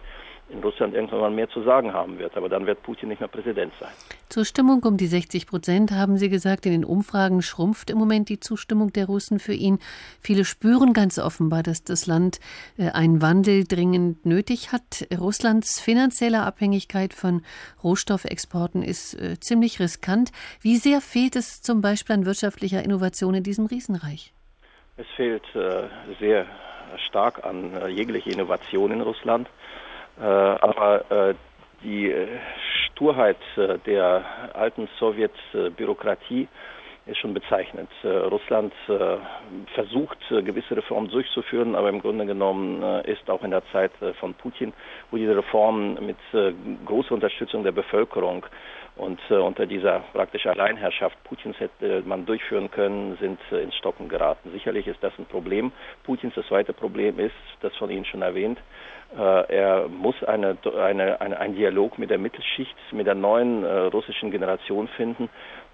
[0.51, 2.37] in Russland irgendwann mal mehr zu sagen haben wird.
[2.37, 3.91] Aber dann wird Putin nicht mehr Präsident sein.
[4.29, 8.29] Zur Stimmung um die 60 Prozent haben Sie gesagt, in den Umfragen schrumpft im Moment
[8.29, 9.79] die Zustimmung der Russen für ihn.
[10.21, 12.41] Viele spüren ganz offenbar, dass das Land
[12.77, 15.07] äh, einen Wandel dringend nötig hat.
[15.19, 17.43] Russlands finanzielle Abhängigkeit von
[17.83, 20.31] Rohstoffexporten ist äh, ziemlich riskant.
[20.61, 24.35] Wie sehr fehlt es zum Beispiel an wirtschaftlicher Innovation in diesem Riesenreich?
[24.97, 25.89] Es fehlt äh,
[26.21, 26.47] sehr
[27.09, 29.49] stark an jeglicher Innovation in Russland.
[30.21, 31.35] Äh, aber äh,
[31.83, 32.27] die äh,
[32.87, 36.49] Sturheit der alten Sowjetbürokratie
[37.07, 37.91] ist schon bezeichnend.
[38.05, 38.73] Russland
[39.75, 43.91] versucht, gewisse Reformen durchzuführen, aber im Grunde genommen ist auch in der Zeit
[44.21, 44.73] von Putin,
[45.11, 46.17] wo diese Reformen mit
[46.87, 48.47] großer Unterstützung der Bevölkerung
[48.97, 54.53] und unter dieser praktisch Alleinherrschaft Putins hätte man durchführen können, sind ins Stocken geraten.
[54.53, 55.73] Sicherlich ist das ein Problem.
[56.05, 61.21] Putins das zweite Problem ist, das von Ihnen schon erwähnt, äh, er muss eine, eine,
[61.21, 65.29] eine, einen Dialog mit der Mittelschicht, mit der neuen äh, russischen Generation finden,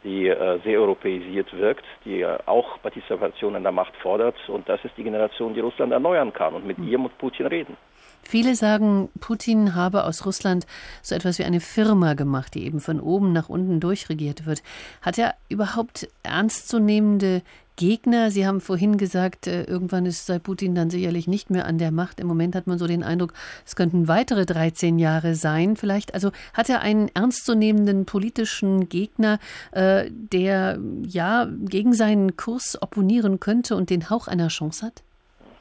[0.04, 4.36] die äh, sehr europäisiert wirkt, die äh, auch Partizipation an der Macht fordert.
[4.48, 6.54] Und das ist die Generation, die Russland erneuern kann.
[6.54, 6.88] Und mit hm.
[6.88, 7.76] ihr muss Putin reden.
[8.22, 10.66] Viele sagen, Putin habe aus Russland
[11.02, 14.62] so etwas wie eine Firma gemacht, die eben von oben nach unten durchregiert wird.
[15.02, 17.42] Hat er überhaupt ernstzunehmende
[17.80, 18.30] Gegner?
[18.30, 21.90] Sie haben vorhin gesagt, äh, irgendwann ist sei Putin dann sicherlich nicht mehr an der
[21.90, 22.20] Macht.
[22.20, 23.32] Im Moment hat man so den Eindruck,
[23.64, 25.76] es könnten weitere 13 Jahre sein.
[25.76, 29.38] Vielleicht, also hat er einen ernstzunehmenden politischen Gegner,
[29.72, 35.02] äh, der ja gegen seinen Kurs opponieren könnte und den Hauch einer Chance hat?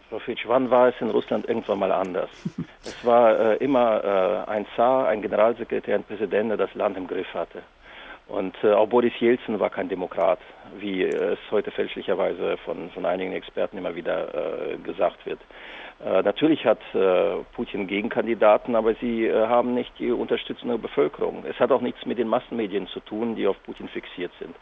[0.10, 2.30] Frau Fitsch, wann war es in Russland irgendwann mal anders?
[2.84, 7.08] es war äh, immer äh, ein Zar, ein Generalsekretär, ein Präsident, der das Land im
[7.08, 7.64] Griff hatte.
[8.30, 10.40] Und äh, auch Boris Jelzin war kein Demokrat,
[10.80, 15.40] wie es heute fälschlicherweise von, von einigen Experten immer wieder äh, gesagt wird.
[16.06, 21.44] Äh, natürlich hat äh, Putin Gegenkandidaten, aber sie äh, haben nicht die Unterstützung der Bevölkerung.
[21.50, 24.56] Es hat auch nichts mit den Massenmedien zu tun, die auf Putin fixiert sind.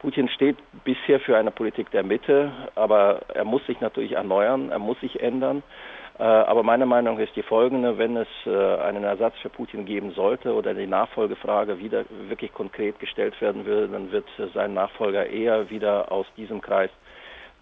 [0.00, 4.78] Putin steht bisher für eine Politik der Mitte, aber er muss sich natürlich erneuern, er
[4.78, 5.62] muss sich ändern.
[6.18, 10.12] Äh, aber meine Meinung ist die folgende, wenn es äh, einen Ersatz für Putin geben
[10.12, 15.70] sollte oder die Nachfolgefrage wieder wirklich konkret gestellt werden würde, dann wird sein Nachfolger eher
[15.70, 16.90] wieder aus diesem Kreis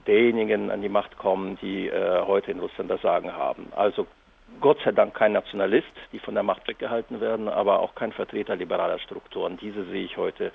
[0.06, 3.72] derjenigen an die Macht kommen, die äh, heute in Russland das Sagen haben.
[3.74, 4.06] Also
[4.60, 8.56] Gott sei Dank kein Nationalist, die von der Macht weggehalten werden, aber auch kein Vertreter
[8.56, 9.56] liberaler Strukturen.
[9.56, 10.52] Diese sehe ich heute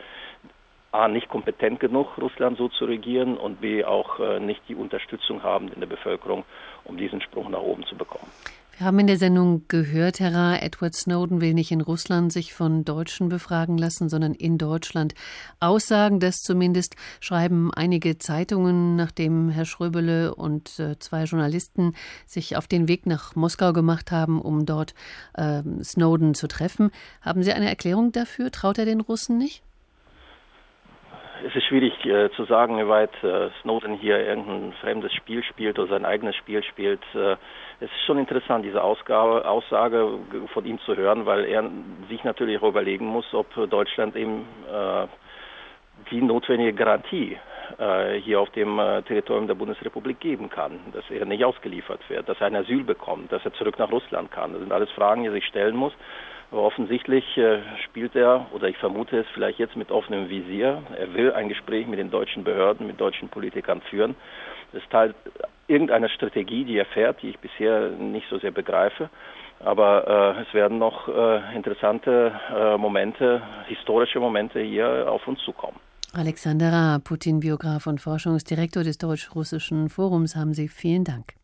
[0.92, 5.44] A, nicht kompetent genug, Russland so zu regieren und B, auch äh, nicht die Unterstützung
[5.44, 6.46] haben in der Bevölkerung,
[6.86, 8.32] um diesen Sprung nach oben zu bekommen.
[8.78, 12.54] Wir haben in der Sendung gehört, Herr Ra, Edward Snowden will nicht in Russland sich
[12.54, 15.16] von Deutschen befragen lassen, sondern in Deutschland.
[15.60, 21.96] Aussagen, das zumindest schreiben einige Zeitungen, nachdem Herr Schröbele und äh, zwei Journalisten
[22.28, 24.94] sich auf den Weg nach Moskau gemacht haben, um dort
[25.34, 26.92] äh, Snowden zu treffen.
[27.22, 28.52] Haben Sie eine Erklärung dafür?
[28.52, 29.64] Traut er den Russen nicht?
[31.46, 35.78] Es ist schwierig äh, zu sagen, wie weit äh, Snowden hier irgendein fremdes Spiel spielt
[35.80, 37.02] oder sein eigenes Spiel spielt.
[37.14, 37.34] Äh,
[37.80, 40.20] es ist schon interessant, diese Ausgabe, Aussage
[40.54, 41.70] von ihm zu hören, weil er
[42.10, 45.08] sich natürlich auch überlegen muss, ob Deutschland ihm äh,
[46.12, 47.38] die notwendige Garantie
[47.78, 52.28] äh, hier auf dem äh, Territorium der Bundesrepublik geben kann, dass er nicht ausgeliefert wird,
[52.28, 54.54] dass er ein Asyl bekommt, dass er zurück nach Russland kann.
[54.54, 55.94] Das sind alles Fragen, die er sich stellen muss.
[56.52, 61.14] Aber offensichtlich äh, spielt er, oder ich vermute es vielleicht jetzt mit offenem Visier, er
[61.14, 64.16] will ein Gespräch mit den deutschen Behörden, mit deutschen Politikern führen.
[64.72, 65.14] Das ist Teil
[65.68, 69.10] irgendeiner Strategie, die er fährt, die ich bisher nicht so sehr begreife.
[69.60, 75.78] Aber äh, es werden noch äh, interessante äh, Momente, historische Momente hier auf uns zukommen.
[76.14, 81.37] Alexander Putin-Biograf und Forschungsdirektor des Deutsch-Russischen Forums, haben Sie vielen Dank.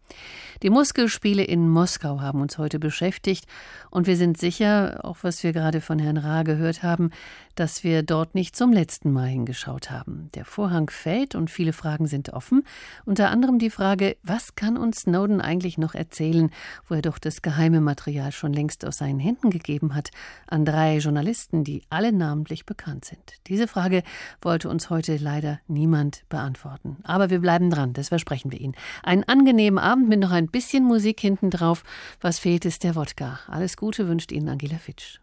[0.62, 3.46] Die Muskelspiele in Moskau haben uns heute beschäftigt
[3.90, 7.12] und wir sind sicher, auch was wir gerade von Herrn Ra gehört haben,
[7.56, 10.30] dass wir dort nicht zum letzten Mal hingeschaut haben.
[10.34, 12.64] Der Vorhang fällt und viele Fragen sind offen,
[13.06, 16.50] unter anderem die Frage, was kann uns Snowden eigentlich noch erzählen,
[16.88, 20.10] wo er doch das geheime Material schon längst aus seinen Händen gegeben hat
[20.48, 23.34] an drei Journalisten, die alle namentlich bekannt sind.
[23.48, 24.04] Diese Frage
[24.42, 28.76] wollte uns heute leider niemand beantworten, aber wir bleiben dran, das versprechen wir Ihnen.
[29.04, 31.84] Einen angenehmen Abend mit noch ein bisschen Musik hinten drauf.
[32.22, 33.40] Was fehlt, ist der Wodka.
[33.48, 35.23] Alles Gute wünscht Ihnen Angela Fitsch.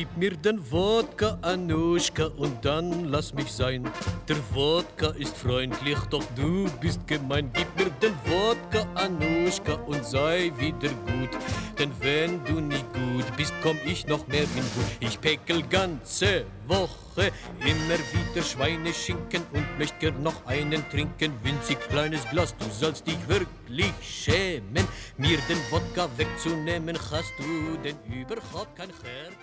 [0.00, 3.86] Gib mir den Wodka, Anuschka, und dann lass mich sein.
[4.26, 7.50] Der Wodka ist freundlich, doch du bist gemein.
[7.52, 11.28] Gib mir den Wodka, Anuschka, und sei wieder gut.
[11.78, 14.86] Denn wenn du nie gut bist, komm ich noch mehr in Wut.
[15.00, 17.30] Ich päckel ganze Woche
[17.60, 21.34] immer wieder Schweineschinken und möcht gern noch einen trinken.
[21.42, 24.88] Winzig kleines Glas, du sollst dich wirklich schämen.
[25.18, 29.39] Mir den Wodka wegzunehmen, hast du denn überhaupt kein Herz?